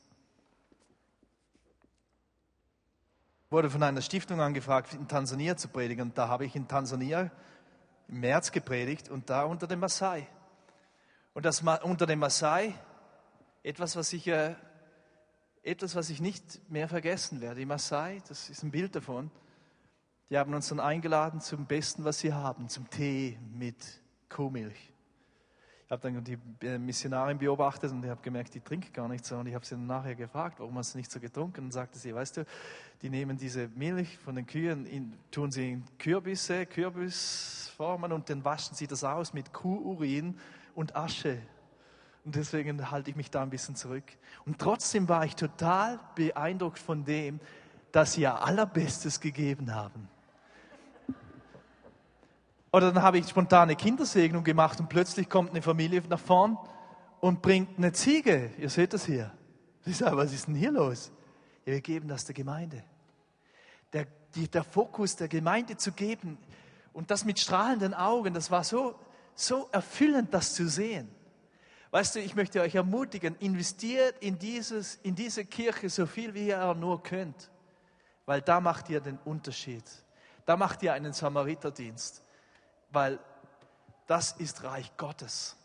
Wurde 3.55 3.69
von 3.69 3.83
einer 3.83 4.01
Stiftung 4.01 4.41
angefragt, 4.41 4.93
in 4.95 5.07
Tansania 5.07 5.55
zu 5.55 5.69
predigen. 5.69 6.01
Und 6.01 6.17
da 6.17 6.27
habe 6.27 6.43
ich 6.43 6.57
in 6.57 6.67
Tansania 6.67 7.31
im 8.09 8.19
März 8.19 8.51
gepredigt 8.51 9.07
und 9.07 9.29
da 9.29 9.45
unter 9.45 9.65
dem 9.65 9.79
Maasai. 9.79 10.27
Und 11.33 11.45
das 11.45 11.61
unter 11.61 12.05
dem 12.05 12.19
Maasai, 12.19 12.73
etwas, 13.63 13.95
was 13.95 14.11
ich, 14.11 14.27
äh, 14.27 14.55
etwas, 15.63 15.95
was 15.95 16.09
ich 16.09 16.19
nicht 16.19 16.69
mehr 16.69 16.89
vergessen 16.89 17.39
werde. 17.39 17.61
Die 17.61 17.65
Maasai, 17.65 18.21
das 18.27 18.49
ist 18.49 18.61
ein 18.61 18.71
Bild 18.71 18.93
davon, 18.93 19.31
die 20.29 20.37
haben 20.37 20.53
uns 20.53 20.67
dann 20.67 20.81
eingeladen 20.81 21.39
zum 21.39 21.65
Besten, 21.65 22.03
was 22.03 22.19
sie 22.19 22.33
haben, 22.33 22.67
zum 22.67 22.89
Tee 22.89 23.39
mit 23.53 23.77
Kuhmilch. 24.27 24.91
Ich 25.85 25.91
habe 25.91 26.01
dann 26.01 26.23
die 26.23 26.37
äh, 26.65 26.79
Missionarin 26.79 27.37
beobachtet 27.37 27.91
und 27.91 28.03
ich 28.03 28.09
habe 28.09 28.21
gemerkt, 28.23 28.55
die 28.55 28.59
trinkt 28.59 28.91
gar 28.91 29.07
nicht 29.07 29.23
so. 29.23 29.37
Und 29.37 29.45
ich 29.45 29.53
habe 29.53 29.63
sie 29.63 29.75
dann 29.75 29.85
nachher 29.85 30.15
gefragt, 30.15 30.59
warum 30.59 30.75
hast 30.79 30.95
du 30.95 30.97
nicht 30.97 31.11
so 31.11 31.19
getrunken? 31.19 31.65
Und 31.65 31.71
sagte 31.71 31.99
sie, 31.99 32.13
weißt 32.13 32.37
du, 32.37 32.45
die 33.03 33.09
nehmen 33.11 33.37
diese 33.37 33.67
Milch 33.75 34.17
von 34.17 34.33
den 34.33 34.47
Kühen, 34.47 34.87
in, 34.87 35.13
tun 35.29 35.51
sie 35.51 35.73
in 35.73 35.83
Kürbisse, 35.99 36.65
Kürbisformen 36.65 38.11
und 38.11 38.27
dann 38.31 38.43
waschen 38.43 38.75
sie 38.75 38.87
das 38.87 39.03
aus 39.03 39.33
mit 39.33 39.53
Kuhurin 39.53 40.39
und 40.73 40.95
Asche. 40.95 41.37
Und 42.23 42.35
deswegen 42.35 42.89
halte 42.89 43.11
ich 43.11 43.15
mich 43.15 43.29
da 43.29 43.43
ein 43.43 43.51
bisschen 43.51 43.75
zurück. 43.75 44.05
Und 44.47 44.57
trotzdem 44.57 45.07
war 45.07 45.23
ich 45.23 45.35
total 45.35 45.99
beeindruckt 46.15 46.79
von 46.79 47.05
dem, 47.05 47.39
dass 47.91 48.13
sie 48.13 48.21
ihr 48.21 48.43
allerbestes 48.43 49.19
gegeben 49.19 49.75
haben. 49.75 50.09
Oder 52.75 52.91
dann 52.91 53.01
habe 53.01 53.17
ich 53.19 53.29
spontane 53.29 53.77
Kindersegnung 53.77 54.43
gemacht 54.43 54.81
und 54.81 54.89
plötzlich 54.89 55.29
kommt 55.29 55.51
eine 55.51 55.61
Familie 55.61 56.03
nach 56.09 56.19
vorn 56.19 56.57
und 57.21 57.41
bringt 57.41 57.77
eine 57.77 57.93
Ziege. 57.93 58.51
Ihr 58.57 58.69
seht 58.69 58.91
das 58.91 59.05
hier. 59.05 59.31
Ich 59.85 59.95
sage, 59.95 60.17
was 60.17 60.33
ist 60.33 60.47
denn 60.47 60.55
hier 60.55 60.73
los? 60.73 61.09
Ja, 61.65 61.71
wir 61.71 61.79
geben 61.79 62.09
das 62.09 62.25
der 62.25 62.35
Gemeinde. 62.35 62.83
Der, 63.93 64.05
die, 64.35 64.49
der 64.49 64.65
Fokus 64.65 65.15
der 65.15 65.29
Gemeinde 65.29 65.77
zu 65.77 65.93
geben 65.93 66.37
und 66.91 67.11
das 67.11 67.23
mit 67.23 67.39
strahlenden 67.39 67.93
Augen, 67.93 68.33
das 68.33 68.51
war 68.51 68.65
so, 68.65 68.99
so 69.35 69.69
erfüllend, 69.71 70.33
das 70.33 70.53
zu 70.53 70.67
sehen. 70.67 71.09
Weißt 71.91 72.15
du, 72.15 72.19
ich 72.19 72.35
möchte 72.35 72.59
euch 72.59 72.75
ermutigen, 72.75 73.37
investiert 73.39 74.17
in, 74.19 74.37
dieses, 74.37 74.95
in 74.95 75.15
diese 75.15 75.45
Kirche 75.45 75.89
so 75.89 76.05
viel, 76.05 76.33
wie 76.33 76.47
ihr 76.47 76.73
nur 76.73 77.01
könnt, 77.01 77.49
weil 78.25 78.41
da 78.41 78.59
macht 78.59 78.89
ihr 78.89 78.99
den 78.99 79.17
Unterschied. 79.23 79.85
Da 80.45 80.57
macht 80.57 80.83
ihr 80.83 80.91
einen 80.91 81.13
Samariterdienst, 81.13 82.24
weil 82.89 83.19
das 84.07 84.33
ist 84.33 84.63
Reich 84.63 84.95
Gottes. 84.97 85.55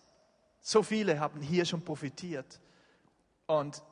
So 0.60 0.82
viele 0.82 1.20
haben 1.20 1.40
hier 1.40 1.64
schon 1.64 1.82
profitiert 1.82 2.60
und 3.46 3.82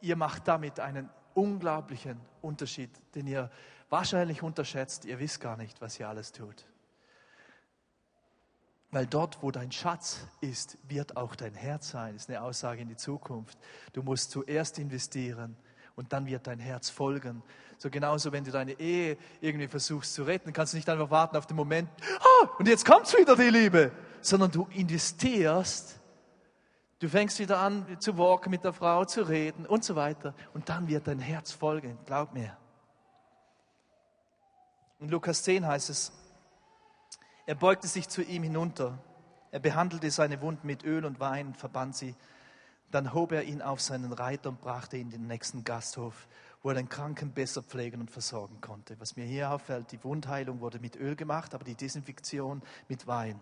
ihr 0.00 0.16
macht 0.16 0.48
damit 0.48 0.80
einen 0.80 1.08
unglaublichen 1.34 2.20
Unterschied, 2.42 2.90
den 3.14 3.26
ihr 3.26 3.50
wahrscheinlich 3.88 4.42
unterschätzt. 4.42 5.04
Ihr 5.04 5.18
wisst 5.18 5.40
gar 5.40 5.56
nicht, 5.56 5.80
was 5.80 5.98
ihr 6.00 6.08
alles 6.08 6.32
tut. 6.32 6.66
Weil 8.90 9.06
dort, 9.06 9.42
wo 9.42 9.50
dein 9.50 9.72
Schatz 9.72 10.20
ist, 10.40 10.78
wird 10.88 11.16
auch 11.16 11.36
dein 11.36 11.54
Herz 11.54 11.90
sein. 11.90 12.14
Das 12.14 12.22
ist 12.22 12.30
eine 12.30 12.40
Aussage 12.42 12.80
in 12.80 12.88
die 12.88 12.96
Zukunft. 12.96 13.58
Du 13.92 14.02
musst 14.02 14.30
zuerst 14.30 14.78
investieren 14.78 15.56
und 15.96 16.12
dann 16.12 16.26
wird 16.26 16.46
dein 16.46 16.60
Herz 16.60 16.88
folgen. 16.88 17.42
So 17.78 17.90
genauso, 17.90 18.30
wenn 18.32 18.44
du 18.44 18.52
deine 18.52 18.78
Ehe 18.78 19.18
irgendwie 19.40 19.68
versuchst 19.68 20.14
zu 20.14 20.22
retten, 20.22 20.52
kannst 20.52 20.72
du 20.72 20.76
nicht 20.76 20.88
einfach 20.88 21.10
warten 21.10 21.36
auf 21.36 21.46
den 21.46 21.56
Moment, 21.56 21.90
oh, 22.20 22.46
und 22.58 22.68
jetzt 22.68 22.86
kommt's 22.86 23.12
wieder, 23.16 23.34
die 23.34 23.50
Liebe, 23.50 23.90
sondern 24.20 24.50
du 24.50 24.68
investierst 24.70 26.00
Du 26.98 27.10
fängst 27.10 27.38
wieder 27.38 27.58
an 27.58 28.00
zu 28.00 28.16
walken, 28.16 28.50
mit 28.50 28.64
der 28.64 28.72
Frau 28.72 29.04
zu 29.04 29.22
reden 29.22 29.66
und 29.66 29.84
so 29.84 29.96
weiter. 29.96 30.34
Und 30.54 30.68
dann 30.70 30.88
wird 30.88 31.06
dein 31.06 31.18
Herz 31.18 31.52
folgen, 31.52 31.98
glaub 32.06 32.32
mir. 32.32 32.56
In 34.98 35.10
Lukas 35.10 35.42
10 35.42 35.66
heißt 35.66 35.90
es, 35.90 36.10
er 37.44 37.54
beugte 37.54 37.86
sich 37.86 38.08
zu 38.08 38.22
ihm 38.22 38.44
hinunter. 38.44 38.98
Er 39.50 39.60
behandelte 39.60 40.10
seine 40.10 40.40
Wunden 40.40 40.66
mit 40.66 40.84
Öl 40.84 41.04
und 41.04 41.20
Wein, 41.20 41.54
verband 41.54 41.94
sie. 41.94 42.14
Dann 42.90 43.12
hob 43.12 43.32
er 43.32 43.44
ihn 43.44 43.62
auf 43.62 43.80
seinen 43.80 44.12
Reiter 44.12 44.48
und 44.50 44.60
brachte 44.60 44.96
ihn 44.96 45.10
in 45.10 45.22
den 45.22 45.26
nächsten 45.26 45.64
Gasthof, 45.64 46.28
wo 46.62 46.70
er 46.70 46.76
den 46.76 46.88
Kranken 46.88 47.32
besser 47.32 47.62
pflegen 47.62 48.00
und 48.00 48.10
versorgen 48.10 48.60
konnte. 48.60 48.98
Was 49.00 49.16
mir 49.16 49.24
hier 49.24 49.50
auffällt, 49.50 49.92
die 49.92 50.02
Wundheilung 50.04 50.60
wurde 50.60 50.78
mit 50.78 50.96
Öl 50.96 51.16
gemacht, 51.16 51.54
aber 51.54 51.64
die 51.64 51.74
Desinfektion 51.74 52.62
mit 52.88 53.06
Wein. 53.06 53.40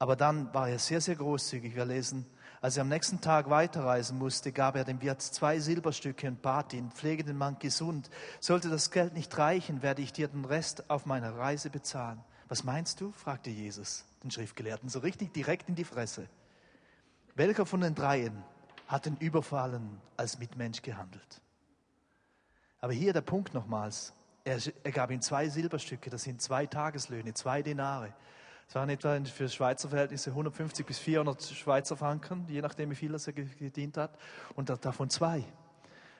Aber 0.00 0.14
dann 0.14 0.52
war 0.54 0.68
er 0.68 0.78
sehr, 0.78 1.00
sehr 1.00 1.16
großzügig. 1.16 1.74
Wir 1.74 1.84
lesen, 1.84 2.26
als 2.60 2.76
er 2.76 2.82
am 2.82 2.88
nächsten 2.88 3.20
Tag 3.20 3.50
weiterreisen 3.50 4.18
musste, 4.18 4.52
gab 4.52 4.76
er 4.76 4.84
dem 4.84 5.00
Wirt 5.02 5.22
zwei 5.22 5.58
Silberstücke 5.58 6.28
und 6.28 6.42
bat 6.42 6.72
ihn, 6.72 6.90
pflege 6.90 7.24
den 7.24 7.36
Mann 7.36 7.58
gesund. 7.58 8.10
Sollte 8.40 8.68
das 8.68 8.90
Geld 8.90 9.14
nicht 9.14 9.36
reichen, 9.38 9.82
werde 9.82 10.02
ich 10.02 10.12
dir 10.12 10.28
den 10.28 10.44
Rest 10.44 10.88
auf 10.90 11.06
meiner 11.06 11.36
Reise 11.36 11.70
bezahlen. 11.70 12.20
Was 12.48 12.64
meinst 12.64 13.00
du? 13.00 13.12
fragte 13.12 13.50
Jesus 13.50 14.04
den 14.22 14.30
Schriftgelehrten 14.30 14.88
so 14.88 14.98
richtig 14.98 15.32
direkt 15.32 15.68
in 15.68 15.74
die 15.74 15.84
Fresse. 15.84 16.28
Welcher 17.38 17.66
von 17.66 17.80
den 17.80 17.94
dreien 17.94 18.42
hat 18.88 19.06
den 19.06 19.16
Überfallen 19.18 20.00
als 20.16 20.40
Mitmensch 20.40 20.82
gehandelt? 20.82 21.40
Aber 22.80 22.92
hier 22.92 23.12
der 23.12 23.20
Punkt 23.20 23.54
nochmals. 23.54 24.12
Er, 24.42 24.58
er 24.82 24.90
gab 24.90 25.12
ihm 25.12 25.20
zwei 25.20 25.48
Silberstücke, 25.48 26.10
das 26.10 26.24
sind 26.24 26.42
zwei 26.42 26.66
Tageslöhne, 26.66 27.34
zwei 27.34 27.62
Denare. 27.62 28.12
Es 28.66 28.74
waren 28.74 28.88
etwa 28.88 29.22
für 29.24 29.48
Schweizer 29.48 29.88
Verhältnisse 29.88 30.30
150 30.30 30.84
bis 30.84 30.98
400 30.98 31.40
Schweizer 31.44 31.96
Franken, 31.96 32.44
je 32.48 32.60
nachdem, 32.60 32.90
wie 32.90 32.96
viel 32.96 33.14
er 33.14 33.32
gedient 33.32 33.96
hat. 33.98 34.18
Und 34.56 34.68
davon 34.84 35.08
zwei. 35.08 35.44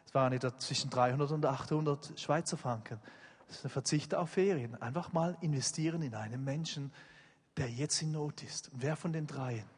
Es 0.07 0.15
waren 0.15 0.33
etwa 0.33 0.57
zwischen 0.57 0.89
300 0.89 1.33
und 1.33 1.45
800 1.45 2.13
Schweizer 2.21 2.57
Franken. 2.57 3.01
Das 3.49 3.57
ist 3.57 3.65
ein 3.65 3.71
Verzicht 3.71 4.15
auf 4.15 4.31
Ferien. 4.31 4.81
Einfach 4.81 5.13
mal 5.13 5.37
investieren 5.41 6.01
in 6.03 6.15
einen 6.15 6.45
Menschen, 6.45 6.93
der 7.57 7.69
jetzt 7.69 8.03
in 8.03 8.13
Not 8.13 8.45
ist. 8.45 8.73
Und 8.73 8.83
wer 8.83 8.95
von 8.95 9.13
den 9.13 9.27
dreien? 9.27 9.78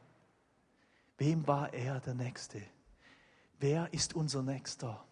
Wem 1.20 1.46
war 1.46 1.74
er 1.74 2.00
der 2.00 2.14
Nächste? 2.14 2.62
Wer 3.58 3.92
ist 3.92 4.14
unser 4.14 4.42
Nächster? 4.42 5.04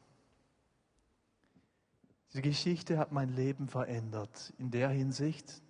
Diese 2.29 2.41
Geschichte 2.41 2.97
hat 2.97 3.13
mein 3.13 3.29
Leben 3.29 3.69
verändert. 3.69 4.55
In 4.57 4.71
der 4.71 4.89
Hinsicht, 4.89 5.61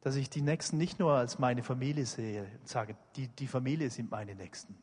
dass 0.00 0.16
ich 0.16 0.28
die 0.28 0.42
Nächsten 0.42 0.78
nicht 0.78 0.98
nur 0.98 1.12
als 1.12 1.38
meine 1.38 1.62
Familie 1.62 2.06
sehe 2.06 2.42
und 2.58 2.68
sage, 2.68 2.96
die, 3.14 3.28
die 3.28 3.46
Familie 3.46 3.88
sind 3.90 4.10
meine 4.10 4.34
Nächsten, 4.34 4.76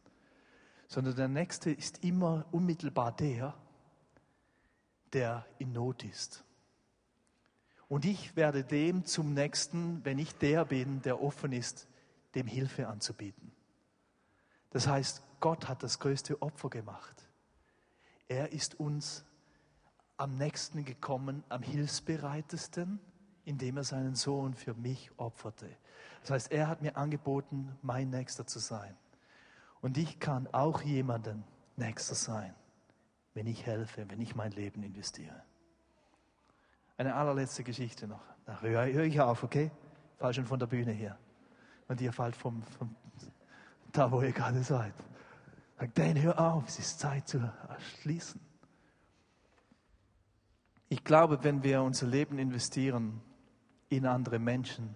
sondern 0.87 1.17
der 1.17 1.27
Nächste 1.27 1.71
ist 1.71 2.05
immer 2.05 2.45
unmittelbar 2.51 3.11
der, 3.11 3.55
der 5.11 5.45
in 5.57 5.73
Not 5.73 6.05
ist. 6.05 6.45
Und 7.89 8.05
ich 8.05 8.37
werde 8.37 8.63
dem 8.63 9.03
zum 9.03 9.33
Nächsten, 9.33 10.05
wenn 10.05 10.19
ich 10.19 10.37
der 10.37 10.63
bin, 10.63 11.01
der 11.01 11.21
offen 11.21 11.51
ist, 11.51 11.89
dem 12.33 12.47
Hilfe 12.47 12.87
anzubieten. 12.87 13.58
Das 14.71 14.87
heißt, 14.87 15.23
Gott 15.39 15.67
hat 15.67 15.83
das 15.83 15.99
größte 15.99 16.41
Opfer 16.41 16.69
gemacht. 16.69 17.27
Er 18.27 18.51
ist 18.51 18.79
uns 18.79 19.25
am 20.17 20.35
nächsten 20.35 20.85
gekommen, 20.85 21.43
am 21.49 21.63
hilfsbereitesten 21.63 22.99
indem 23.49 23.77
er 23.77 23.83
seinen 23.83 24.13
Sohn 24.13 24.53
für 24.53 24.75
mich 24.75 25.09
opferte. 25.17 25.67
Das 26.21 26.29
heißt, 26.29 26.51
er 26.51 26.67
hat 26.67 26.83
mir 26.83 26.95
angeboten, 26.95 27.75
mein 27.81 28.11
Nächster 28.11 28.45
zu 28.45 28.59
sein. 28.59 28.95
Und 29.81 29.97
ich 29.97 30.19
kann 30.19 30.47
auch 30.51 30.83
jemanden 30.83 31.43
Nächster 31.75 32.13
sein, 32.13 32.53
wenn 33.33 33.47
ich 33.47 33.65
helfe, 33.65 34.07
wenn 34.07 34.21
ich 34.21 34.35
mein 34.35 34.51
Leben 34.51 34.83
investiere. 34.83 35.41
Eine 36.95 37.15
allerletzte 37.15 37.63
Geschichte 37.63 38.07
noch. 38.07 38.21
Da 38.45 38.61
höre 38.61 38.85
ich 38.85 39.19
auf, 39.19 39.43
okay? 39.43 39.71
Fall 40.17 40.33
schon 40.33 40.45
von 40.45 40.59
der 40.59 40.67
Bühne 40.67 40.91
her. 40.91 41.17
Und 41.87 42.01
ihr 42.01 42.13
fallt 42.13 42.35
vom, 42.35 42.61
vom 42.61 42.95
da, 43.91 44.11
wo 44.11 44.21
ihr 44.21 44.31
gerade 44.31 44.63
seid. 44.63 44.93
Sagt, 45.79 45.97
Dan, 45.97 46.21
hör 46.21 46.39
auf, 46.39 46.67
es 46.67 46.79
ist 46.79 46.99
Zeit 46.99 47.27
zu 47.27 47.51
schließen. 48.01 48.41
Ich 50.89 51.03
glaube, 51.03 51.43
wenn 51.43 51.63
wir 51.63 51.81
unser 51.83 52.07
Leben 52.07 52.39
investieren, 52.39 53.21
in 53.89 54.05
andere 54.05 54.39
Menschen 54.39 54.95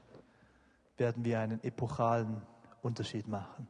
werden 0.97 1.23
wir 1.23 1.39
einen 1.39 1.63
epochalen 1.63 2.41
Unterschied 2.81 3.27
machen. 3.27 3.67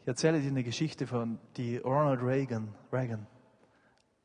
Ich 0.00 0.08
erzähle 0.08 0.40
dir 0.40 0.48
eine 0.48 0.64
Geschichte 0.64 1.06
von 1.06 1.38
die 1.56 1.78
Ronald 1.78 2.22
Reagan, 2.22 2.74
Reagan 2.92 3.26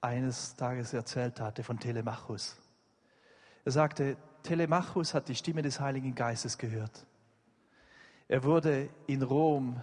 eines 0.01 0.55
Tages 0.55 0.93
erzählt 0.93 1.39
hatte 1.39 1.63
von 1.63 1.79
Telemachus. 1.79 2.57
Er 3.65 3.71
sagte, 3.71 4.17
Telemachus 4.43 5.13
hat 5.13 5.27
die 5.29 5.35
Stimme 5.35 5.61
des 5.61 5.79
Heiligen 5.79 6.15
Geistes 6.15 6.57
gehört. 6.57 7.05
Er 8.31 8.43
wurde 8.43 8.89
in 9.07 9.23
Rom, 9.23 9.81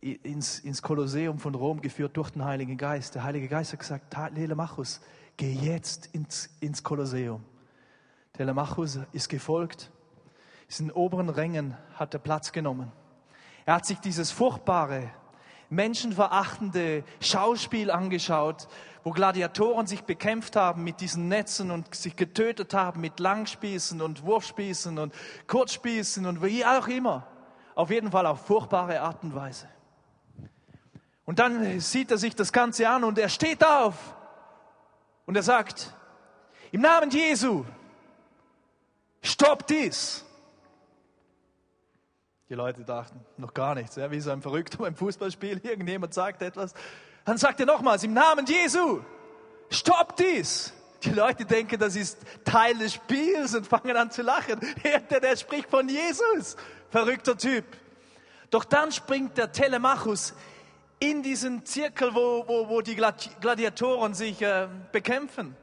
ins, 0.00 0.60
ins 0.60 0.80
Kolosseum 0.80 1.38
von 1.38 1.54
Rom 1.54 1.82
geführt 1.82 2.16
durch 2.16 2.30
den 2.30 2.42
Heiligen 2.42 2.78
Geist. 2.78 3.14
Der 3.14 3.22
Heilige 3.22 3.48
Geist 3.48 3.74
hat 3.74 3.80
gesagt, 3.80 4.16
Telemachus, 4.34 5.02
geh 5.36 5.52
jetzt 5.52 6.06
ins, 6.14 6.48
ins 6.60 6.82
Kolosseum. 6.82 7.44
Telemachus 8.32 8.98
ist 9.12 9.28
gefolgt, 9.28 9.90
ist 10.68 10.80
in 10.80 10.86
den 10.86 10.96
oberen 10.96 11.28
Rängen, 11.28 11.76
hat 11.92 12.14
er 12.14 12.20
Platz 12.20 12.50
genommen. 12.50 12.92
Er 13.66 13.74
hat 13.74 13.84
sich 13.84 13.98
dieses 13.98 14.30
furchtbare, 14.30 15.10
menschenverachtende 15.70 17.04
Schauspiel 17.20 17.90
angeschaut, 17.90 18.68
wo 19.04 19.10
Gladiatoren 19.10 19.86
sich 19.86 20.02
bekämpft 20.02 20.56
haben 20.56 20.84
mit 20.84 21.00
diesen 21.00 21.28
Netzen 21.28 21.70
und 21.70 21.94
sich 21.94 22.16
getötet 22.16 22.74
haben 22.74 23.00
mit 23.00 23.20
Langspießen 23.20 24.00
und 24.00 24.24
Wurfspießen 24.24 24.98
und 24.98 25.14
Kurzspießen 25.46 26.26
und 26.26 26.42
wie 26.42 26.64
auch 26.64 26.88
immer. 26.88 27.26
Auf 27.74 27.90
jeden 27.90 28.10
Fall 28.10 28.26
auf 28.26 28.46
furchtbare 28.46 29.00
Art 29.00 29.22
und 29.22 29.34
Weise. 29.34 29.68
Und 31.24 31.38
dann 31.38 31.78
sieht 31.80 32.10
er 32.10 32.18
sich 32.18 32.34
das 32.34 32.52
Ganze 32.52 32.88
an 32.88 33.04
und 33.04 33.18
er 33.18 33.28
steht 33.28 33.64
auf 33.64 33.94
und 35.26 35.36
er 35.36 35.42
sagt, 35.42 35.94
im 36.72 36.80
Namen 36.80 37.10
Jesu, 37.10 37.64
Stopp 39.22 39.66
dies! 39.66 40.24
Die 42.48 42.54
Leute 42.54 42.82
dachten 42.82 43.20
noch 43.36 43.52
gar 43.52 43.74
nichts, 43.74 43.96
ja, 43.96 44.10
wie 44.10 44.20
so 44.20 44.30
ein 44.30 44.40
Verrückter 44.40 44.78
beim 44.82 44.94
Fußballspiel, 44.94 45.60
irgendjemand 45.62 46.14
sagt 46.14 46.42
etwas. 46.42 46.72
Dann 47.24 47.36
sagt 47.36 47.60
er 47.60 47.66
nochmals, 47.66 48.02
im 48.04 48.14
Namen 48.14 48.46
Jesu, 48.46 49.00
stopp 49.70 50.16
dies! 50.16 50.72
Die 51.04 51.10
Leute 51.10 51.44
denken, 51.44 51.78
das 51.78 51.94
ist 51.94 52.18
Teil 52.44 52.76
des 52.76 52.94
Spiels 52.94 53.54
und 53.54 53.66
fangen 53.66 53.96
an 53.96 54.10
zu 54.10 54.22
lachen. 54.22 54.58
Der, 54.82 55.20
der 55.20 55.36
spricht 55.36 55.70
von 55.70 55.88
Jesus. 55.88 56.56
Verrückter 56.90 57.38
Typ. 57.38 57.64
Doch 58.50 58.64
dann 58.64 58.90
springt 58.90 59.38
der 59.38 59.52
Telemachus 59.52 60.34
in 60.98 61.22
diesen 61.22 61.64
Zirkel, 61.64 62.14
wo, 62.14 62.44
wo, 62.48 62.68
wo 62.68 62.80
die 62.80 62.96
Gladiatoren 62.96 64.14
sich 64.14 64.42
äh, 64.42 64.66
bekämpfen. 64.90 65.54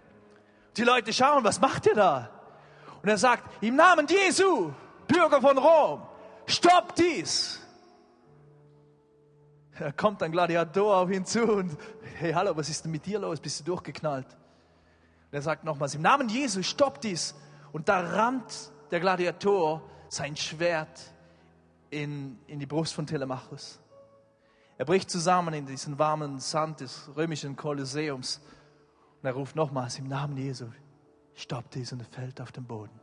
Die 0.78 0.84
Leute 0.84 1.12
schauen, 1.12 1.44
was 1.44 1.60
macht 1.60 1.88
er 1.88 1.96
da? 1.96 2.30
Und 3.02 3.10
er 3.10 3.18
sagt, 3.18 3.44
im 3.62 3.76
Namen 3.76 4.08
Jesu, 4.08 4.72
Bürger 5.08 5.42
von 5.42 5.58
Rom, 5.58 6.02
stopp 6.48 6.96
dies. 6.96 7.60
Da 9.78 9.92
kommt 9.92 10.24
ein 10.24 10.32
Gladiator 10.32 10.98
auf 10.98 11.10
ihn 11.10 11.26
zu 11.26 11.44
und, 11.44 11.78
hey, 12.18 12.32
hallo, 12.32 12.56
was 12.56 12.70
ist 12.70 12.86
denn 12.86 12.92
mit 12.92 13.06
dir 13.06 13.20
los? 13.20 13.40
Bist 13.40 13.60
du 13.60 13.64
durchgeknallt? 13.66 14.28
Und 14.28 15.34
er 15.34 15.42
sagt 15.42 15.64
nochmals, 15.64 15.96
im 15.96 16.02
Namen 16.02 16.30
Jesu, 16.30 16.64
stopp 16.64 17.02
dies. 17.02 17.36
Und 17.74 17.90
da 17.90 18.00
rammt 18.00 18.72
der 18.92 19.02
Gladiator 19.02 19.82
sein 20.08 20.38
Schwert 20.38 21.14
in, 21.90 22.40
in 22.48 22.60
die 22.60 22.66
Brust 22.66 22.94
von 22.94 23.06
Telemachus. 23.06 23.80
Er 24.78 24.86
bricht 24.86 25.10
zusammen 25.10 25.54
in 25.54 25.66
diesen 25.66 25.98
warmen 26.00 26.40
Sand 26.40 26.82
des 26.82 27.10
römischen 27.16 27.56
Kolosseums 27.56 28.42
und 29.22 29.28
er 29.28 29.34
ruft 29.34 29.56
nochmals 29.56 29.98
im 30.00 30.08
Namen 30.08 30.38
Jesu, 30.38 30.68
stopp 31.34 31.72
dies 31.72 31.94
und 31.94 32.02
er 32.02 32.06
fällt 32.06 32.42
auf 32.42 32.52
den 32.52 32.66
Boden. 32.66 33.00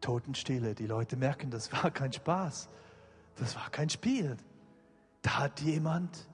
Totenstille, 0.00 0.74
die 0.74 0.86
Leute 0.86 1.16
merken, 1.16 1.50
das 1.50 1.72
war 1.72 1.90
kein 1.90 2.12
Spaß, 2.12 2.68
das 3.36 3.56
war 3.56 3.70
kein 3.70 3.90
Spiel. 3.90 4.36
Da 5.22 5.38
hat 5.38 5.60
jemand 5.60 6.28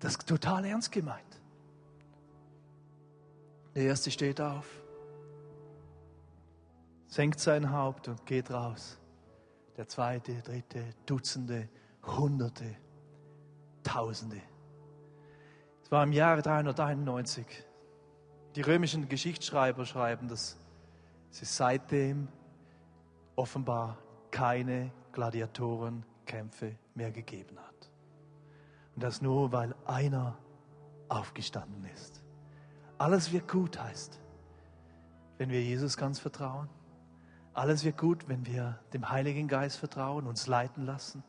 das 0.00 0.18
total 0.18 0.64
ernst 0.64 0.92
gemeint. 0.92 1.40
Der 3.74 3.84
erste 3.84 4.10
steht 4.10 4.40
auf, 4.40 4.66
senkt 7.08 7.40
sein 7.40 7.72
Haupt 7.72 8.08
und 8.08 8.24
geht 8.26 8.50
raus. 8.50 8.98
Der 9.76 9.88
zweite, 9.88 10.34
dritte, 10.42 10.84
Dutzende, 11.06 11.68
Hunderte, 12.04 12.76
Tausende. 13.82 14.40
Es 15.82 15.90
war 15.90 16.04
im 16.04 16.12
Jahre 16.12 16.42
391. 16.42 17.46
Die 18.54 18.62
römischen 18.62 19.08
Geschichtsschreiber 19.08 19.84
schreiben, 19.84 20.28
dass 20.28 20.56
es 21.30 21.56
seitdem 21.56 22.28
offenbar 23.36 23.98
keine 24.30 24.90
Gladiatorenkämpfe 25.12 26.76
mehr 26.94 27.10
gegeben 27.10 27.58
hat. 27.58 27.90
Und 28.94 29.02
das 29.02 29.22
nur, 29.22 29.52
weil 29.52 29.74
einer 29.84 30.38
aufgestanden 31.08 31.84
ist. 31.94 32.22
Alles 32.98 33.32
wird 33.32 33.48
gut 33.48 33.80
heißt, 33.80 34.20
wenn 35.38 35.50
wir 35.50 35.62
Jesus 35.62 35.96
ganz 35.96 36.18
vertrauen. 36.18 36.68
Alles 37.52 37.84
wird 37.84 37.98
gut, 37.98 38.28
wenn 38.28 38.46
wir 38.46 38.80
dem 38.92 39.10
Heiligen 39.10 39.46
Geist 39.46 39.78
vertrauen, 39.78 40.26
uns 40.26 40.46
leiten 40.46 40.84
lassen. 40.84 41.22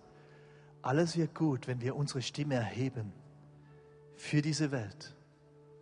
Alles 0.82 1.18
wird 1.18 1.36
gut, 1.36 1.68
wenn 1.68 1.82
wir 1.82 1.96
unsere 1.96 2.22
Stimme 2.22 2.56
erheben 2.56 3.12
für 4.16 4.42
diese 4.42 4.72
Welt 4.72 5.16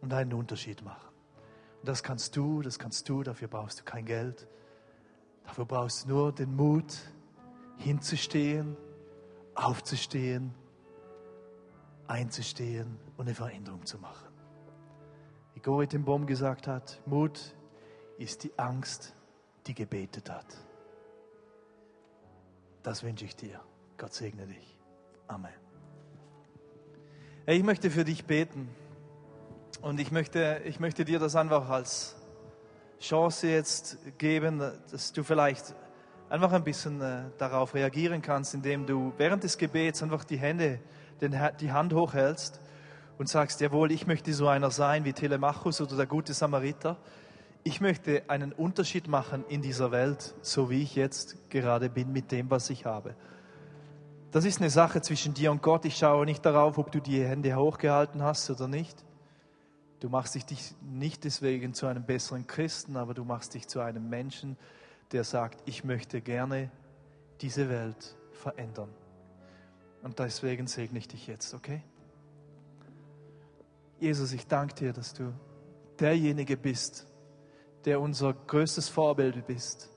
und 0.02 0.14
einen 0.14 0.34
Unterschied 0.34 0.84
machen. 0.84 1.14
Und 1.80 1.88
das 1.90 2.04
kannst 2.04 2.36
du, 2.36 2.62
das 2.62 2.80
kannst 2.80 3.08
du, 3.08 3.24
dafür 3.24 3.48
brauchst 3.48 3.82
du 3.82 3.84
kein 3.84 4.06
Geld. 4.06 4.48
Dafür 5.46 5.66
brauchst 5.66 6.06
du 6.06 6.10
nur 6.10 6.32
den 6.32 6.56
Mut, 6.56 6.98
hinzustehen, 7.78 8.78
aufzustehen, 9.56 10.54
einzustehen 12.08 13.00
und 13.18 13.28
eine 13.28 13.36
Veränderung 13.36 13.86
zu 13.86 13.98
machen. 14.00 14.28
Wie 15.54 15.60
Gorit 15.60 15.94
den 15.94 16.04
Baum 16.04 16.26
gesagt 16.26 16.68
hat, 16.68 17.02
Mut 17.06 17.56
ist 18.18 18.44
die 18.44 18.58
Angst, 18.58 19.16
die 19.68 19.74
gebetet 19.74 20.30
hat. 20.30 20.58
Das 22.82 23.04
wünsche 23.04 23.26
ich 23.26 23.36
dir. 23.36 23.60
Gott 23.98 24.14
segne 24.14 24.46
dich. 24.46 24.78
Amen. 25.28 25.54
Ich 27.46 27.64
möchte 27.64 27.90
für 27.90 28.04
dich 28.04 28.26
beten 28.26 28.70
und 29.82 30.00
ich 30.00 30.12
möchte, 30.12 30.62
ich 30.66 30.80
möchte 30.80 31.06
dir 31.06 31.20
das 31.20 31.36
einfach 31.36 31.70
als 31.70 32.16
Chance 33.04 33.50
jetzt 33.50 33.98
geben, 34.18 34.62
dass 34.90 35.12
du 35.12 35.24
vielleicht 35.24 35.76
einfach 36.30 36.54
ein 36.54 36.64
bisschen 36.64 37.02
äh, 37.02 37.24
darauf 37.38 37.74
reagieren 37.76 38.22
kannst, 38.22 38.54
indem 38.54 38.86
du 38.86 39.12
während 39.18 39.44
des 39.44 39.58
Gebets 39.58 40.02
einfach 40.02 40.24
die 40.24 40.38
Hände, 40.38 40.80
die 41.60 41.72
Hand 41.72 41.94
hochhältst 41.94 42.62
und 43.18 43.28
sagst, 43.28 43.60
jawohl, 43.60 43.92
ich 43.92 44.08
möchte 44.08 44.34
so 44.34 44.48
einer 44.48 44.72
sein 44.72 45.04
wie 45.04 45.12
Telemachus 45.12 45.82
oder 45.82 45.98
der 45.98 46.06
gute 46.06 46.34
Samariter. 46.34 46.96
Ich 47.66 47.82
möchte 47.82 48.24
einen 48.30 48.54
Unterschied 48.54 49.10
machen 49.10 49.44
in 49.50 49.62
dieser 49.62 49.92
Welt, 49.92 50.34
so 50.42 50.70
wie 50.70 50.82
ich 50.82 50.96
jetzt 50.96 51.50
gerade 51.50 51.90
bin 51.90 52.14
mit 52.14 52.32
dem, 52.32 52.50
was 52.50 52.70
ich 52.70 52.86
habe. 52.86 53.16
Das 54.32 54.46
ist 54.46 54.62
eine 54.62 54.70
Sache 54.70 55.02
zwischen 55.02 55.34
dir 55.34 55.52
und 55.52 55.62
Gott. 55.62 55.84
Ich 55.84 55.98
schaue 55.98 56.26
nicht 56.26 56.46
darauf, 56.46 56.78
ob 56.78 56.90
du 56.92 57.02
die 57.02 57.24
Hände 57.26 57.54
hochgehalten 57.54 58.24
hast 58.24 58.50
oder 58.50 58.70
nicht. 58.70 59.04
Du 60.04 60.10
machst 60.10 60.36
dich 60.36 60.76
nicht 60.82 61.24
deswegen 61.24 61.74
zu 61.74 61.88
einem 61.88 62.04
besseren 62.04 62.46
Christen, 62.46 62.98
aber 62.98 63.14
du 63.14 63.24
machst 63.24 63.54
dich 63.54 63.70
zu 63.70 63.80
einem 63.80 64.10
Menschen, 64.10 64.58
der 65.14 65.24
sagt, 65.24 65.64
ich 65.66 65.86
möchte 65.86 66.20
gerne 66.20 66.70
diese 67.40 67.70
Welt 67.70 68.18
verändern. 68.34 68.90
Und 70.02 70.20
deswegen 70.20 70.68
segne 70.68 71.00
ich 71.00 71.08
dich 71.08 71.28
jetzt, 71.28 71.54
okay? 71.54 71.82
Jesus, 73.98 74.34
ich 74.34 74.46
danke 74.46 74.76
dir, 74.76 74.92
dass 74.92 75.14
du 75.14 75.34
derjenige 75.98 76.58
bist, 76.58 77.08
der 77.86 78.02
unser 78.02 78.34
größtes 78.34 78.90
Vorbild 78.90 79.48
bist. 79.48 79.90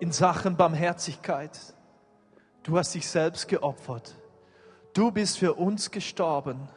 In 0.00 0.12
Sachen 0.12 0.54
Barmherzigkeit, 0.54 1.58
Du 2.62 2.76
hast 2.76 2.94
dich 2.94 3.08
selbst 3.08 3.48
geopfert. 3.48 4.14
Du 4.92 5.10
bist 5.10 5.38
für 5.38 5.54
uns 5.54 5.90
gestorben. 5.90 6.68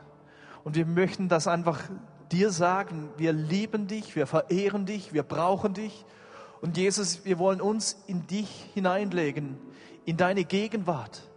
Und 0.63 0.75
wir 0.75 0.85
möchten 0.85 1.29
das 1.29 1.47
einfach 1.47 1.81
dir 2.31 2.49
sagen. 2.51 3.09
Wir 3.17 3.33
lieben 3.33 3.87
dich, 3.87 4.15
wir 4.15 4.27
verehren 4.27 4.85
dich, 4.85 5.13
wir 5.13 5.23
brauchen 5.23 5.73
dich. 5.73 6.05
Und 6.61 6.77
Jesus, 6.77 7.25
wir 7.25 7.39
wollen 7.39 7.61
uns 7.61 7.97
in 8.07 8.25
dich 8.27 8.69
hineinlegen, 8.73 9.57
in 10.05 10.17
deine 10.17 10.45
Gegenwart. 10.45 11.29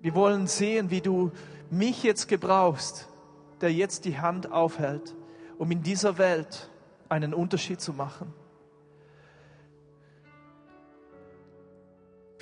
Wir 0.00 0.14
wollen 0.14 0.48
sehen, 0.48 0.90
wie 0.90 1.00
du 1.00 1.30
mich 1.70 2.02
jetzt 2.02 2.26
gebrauchst, 2.26 3.08
der 3.60 3.72
jetzt 3.72 4.04
die 4.04 4.18
Hand 4.18 4.50
aufhält, 4.50 5.14
um 5.58 5.70
in 5.70 5.82
dieser 5.82 6.18
Welt 6.18 6.68
einen 7.08 7.32
Unterschied 7.32 7.80
zu 7.80 7.92
machen. 7.92 8.34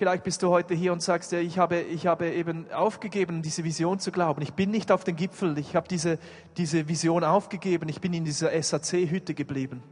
Vielleicht 0.00 0.24
bist 0.24 0.42
du 0.42 0.48
heute 0.48 0.72
hier 0.72 0.94
und 0.94 1.02
sagst, 1.02 1.30
ja, 1.30 1.40
ich 1.40 1.58
habe, 1.58 1.78
ich 1.78 2.06
habe 2.06 2.30
eben 2.30 2.72
aufgegeben, 2.72 3.42
diese 3.42 3.64
Vision 3.64 3.98
zu 3.98 4.10
glauben. 4.10 4.40
Ich 4.40 4.54
bin 4.54 4.70
nicht 4.70 4.92
auf 4.92 5.04
den 5.04 5.14
Gipfel. 5.14 5.58
Ich 5.58 5.76
habe 5.76 5.88
diese, 5.88 6.18
diese 6.56 6.88
Vision 6.88 7.22
aufgegeben. 7.22 7.86
Ich 7.90 8.00
bin 8.00 8.14
in 8.14 8.24
dieser 8.24 8.50
SAC-Hütte 8.62 9.34
geblieben. 9.34 9.82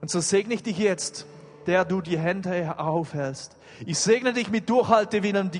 Und 0.00 0.10
so 0.10 0.18
segne 0.18 0.52
ich 0.52 0.64
dich 0.64 0.78
jetzt, 0.78 1.26
der 1.68 1.84
du 1.84 2.00
die 2.00 2.18
Hände 2.18 2.76
aufhältst. 2.80 3.56
Ich 3.86 4.00
segne 4.00 4.32
dich 4.32 4.50
mit 4.50 4.68
Durchhaltewillen. 4.68 5.52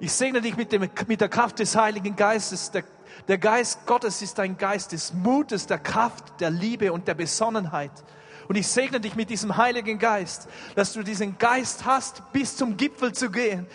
Ich 0.00 0.12
segne 0.12 0.42
dich 0.42 0.58
mit, 0.58 0.70
dem, 0.72 0.90
mit 1.06 1.20
der 1.22 1.30
Kraft 1.30 1.60
des 1.60 1.74
Heiligen 1.76 2.16
Geistes. 2.16 2.72
Der, 2.72 2.84
der 3.26 3.38
Geist 3.38 3.86
Gottes 3.86 4.20
ist 4.20 4.38
ein 4.38 4.58
Geist 4.58 4.92
des 4.92 5.14
Mutes, 5.14 5.66
der 5.66 5.78
Kraft, 5.78 6.40
der 6.40 6.50
Liebe 6.50 6.92
und 6.92 7.08
der 7.08 7.14
Besonnenheit. 7.14 8.04
Und 8.48 8.56
ich 8.56 8.66
segne 8.66 9.00
dich 9.00 9.14
mit 9.14 9.30
diesem 9.30 9.56
Heiligen 9.56 9.98
Geist, 9.98 10.48
dass 10.74 10.92
du 10.92 11.02
diesen 11.02 11.38
Geist 11.38 11.84
hast, 11.84 12.22
bis 12.32 12.56
zum 12.56 12.76
Gipfel 12.76 13.12
zu 13.12 13.30
gehen. 13.30 13.66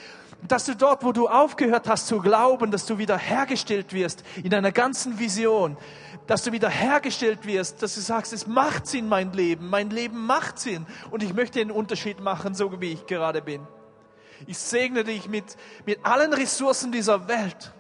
Dass 0.48 0.66
du 0.66 0.76
dort, 0.76 1.04
wo 1.04 1.12
du 1.12 1.28
aufgehört 1.28 1.90
hast 1.90 2.08
zu 2.08 2.20
glauben, 2.20 2.72
dass 2.72 2.86
du 2.86 2.98
wieder 2.98 3.18
hergestellt 3.18 3.94
wirst 3.94 4.24
in 4.42 4.50
deiner 4.50 4.72
ganzen 4.72 5.20
Vision, 5.20 5.76
dass 6.28 6.44
du 6.44 6.52
wieder 6.52 6.70
hergestellt 6.70 7.46
wirst, 7.46 7.84
dass 7.84 7.96
du 7.96 8.02
sagst, 8.02 8.32
es 8.32 8.48
macht 8.48 8.88
Sinn, 8.88 9.10
mein 9.10 9.34
Leben, 9.34 9.70
mein 9.70 9.90
Leben 9.90 10.26
macht 10.26 10.60
Sinn 10.60 10.86
und 11.12 11.24
ich 11.24 11.34
möchte 11.34 11.60
einen 11.60 11.72
Unterschied 11.72 12.22
machen, 12.22 12.54
so 12.56 12.80
wie 12.80 12.94
ich 12.94 13.06
gerade 13.06 13.42
bin. 13.42 13.68
Ich 14.48 14.58
segne 14.58 15.04
dich 15.04 15.28
mit, 15.28 15.58
mit 15.86 16.06
allen 16.06 16.32
Ressourcen 16.32 16.94
dieser 16.94 17.28
Welt 17.28 17.74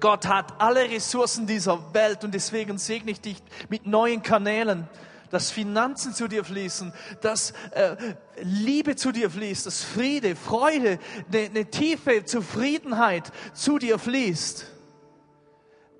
Gott 0.00 0.26
hat 0.26 0.60
alle 0.60 0.90
Ressourcen 0.90 1.46
dieser 1.46 1.94
Welt 1.94 2.24
und 2.24 2.32
deswegen 2.34 2.78
segne 2.78 3.12
ich 3.12 3.20
dich 3.20 3.42
mit 3.68 3.86
neuen 3.86 4.22
Kanälen, 4.22 4.88
dass 5.30 5.50
Finanzen 5.50 6.14
zu 6.14 6.28
dir 6.28 6.44
fließen, 6.44 6.92
dass 7.20 7.52
äh, 7.72 7.96
Liebe 8.42 8.96
zu 8.96 9.12
dir 9.12 9.30
fließt, 9.30 9.66
dass 9.66 9.82
Friede, 9.82 10.36
Freude, 10.36 10.98
eine, 11.32 11.46
eine 11.46 11.66
tiefe 11.66 12.24
Zufriedenheit 12.24 13.32
zu 13.52 13.78
dir 13.78 13.98
fließt, 13.98 14.66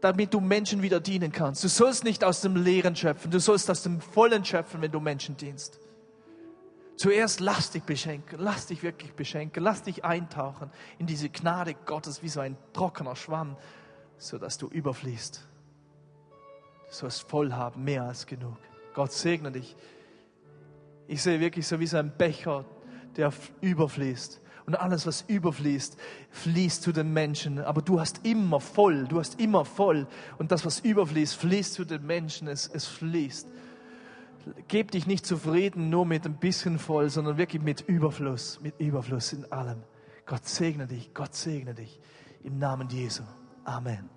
damit 0.01 0.32
du 0.32 0.40
Menschen 0.40 0.82
wieder 0.82 1.01
dienen 1.01 1.32
kannst. 1.32 1.64
Du 1.64 1.68
sollst 1.68 2.05
nicht 2.05 2.22
aus 2.22 2.40
dem 2.40 2.57
Leeren 2.57 2.94
schöpfen, 2.94 3.30
du 3.30 3.40
sollst 3.40 3.70
aus 3.70 3.82
dem 3.82 4.01
Vollen 4.01 4.44
schöpfen, 4.44 4.80
wenn 4.80 4.92
du 4.92 5.01
Menschen 5.01 5.36
dienst. 5.36 5.80
Zuerst 6.97 7.40
lass 7.40 7.70
dich 7.70 7.82
beschenken, 7.82 8.38
lass 8.40 8.66
dich 8.66 8.82
wirklich 8.82 9.12
beschenken, 9.12 9.62
lass 9.62 9.82
dich 9.82 10.05
eintauchen 10.05 10.70
in 10.99 11.07
diese 11.07 11.28
Gnade 11.28 11.74
Gottes 11.74 12.22
wie 12.22 12.28
so 12.30 12.40
ein 12.40 12.57
trockener 12.72 13.16
Schwamm, 13.16 13.57
sodass 14.18 14.58
du 14.58 14.68
überfließt. 14.68 15.46
Du 16.88 16.94
sollst 16.94 17.28
voll 17.28 17.52
haben, 17.52 17.84
mehr 17.84 18.04
als 18.04 18.26
genug. 18.26 18.56
Gott 18.94 19.12
segne 19.12 19.52
dich. 19.52 19.76
Ich 21.08 21.22
sehe 21.22 21.40
wirklich 21.40 21.66
so 21.66 21.78
wie 21.80 21.86
so 21.86 21.98
ein 21.98 22.12
Becher, 22.16 22.64
der 23.16 23.32
überfließt. 23.60 24.40
Und 24.66 24.74
alles, 24.74 25.06
was 25.06 25.22
überfließt, 25.28 25.96
fließt 26.30 26.82
zu 26.82 26.90
den 26.90 27.12
Menschen. 27.12 27.60
Aber 27.60 27.82
du 27.82 28.00
hast 28.00 28.26
immer 28.26 28.60
voll, 28.60 29.06
du 29.06 29.20
hast 29.20 29.40
immer 29.40 29.64
voll. 29.64 30.08
Und 30.38 30.50
das, 30.50 30.66
was 30.66 30.80
überfließt, 30.80 31.36
fließt 31.36 31.74
zu 31.74 31.84
den 31.84 32.04
Menschen. 32.04 32.48
Es, 32.48 32.66
es 32.66 32.86
fließt. 32.86 33.48
Geb 34.68 34.90
dich 34.90 35.06
nicht 35.06 35.24
zufrieden 35.24 35.88
nur 35.88 36.04
mit 36.06 36.24
ein 36.24 36.38
bisschen 36.38 36.78
voll, 36.78 37.10
sondern 37.10 37.36
wirklich 37.36 37.62
mit 37.62 37.82
Überfluss, 37.82 38.60
mit 38.60 38.78
Überfluss 38.80 39.32
in 39.32 39.50
allem. 39.52 39.82
Gott 40.24 40.46
segne 40.46 40.86
dich, 40.86 41.14
Gott 41.14 41.34
segne 41.34 41.74
dich. 41.74 42.00
Im 42.42 42.58
Namen 42.58 42.88
Jesu. 42.88 43.22
Amen. 43.66 44.15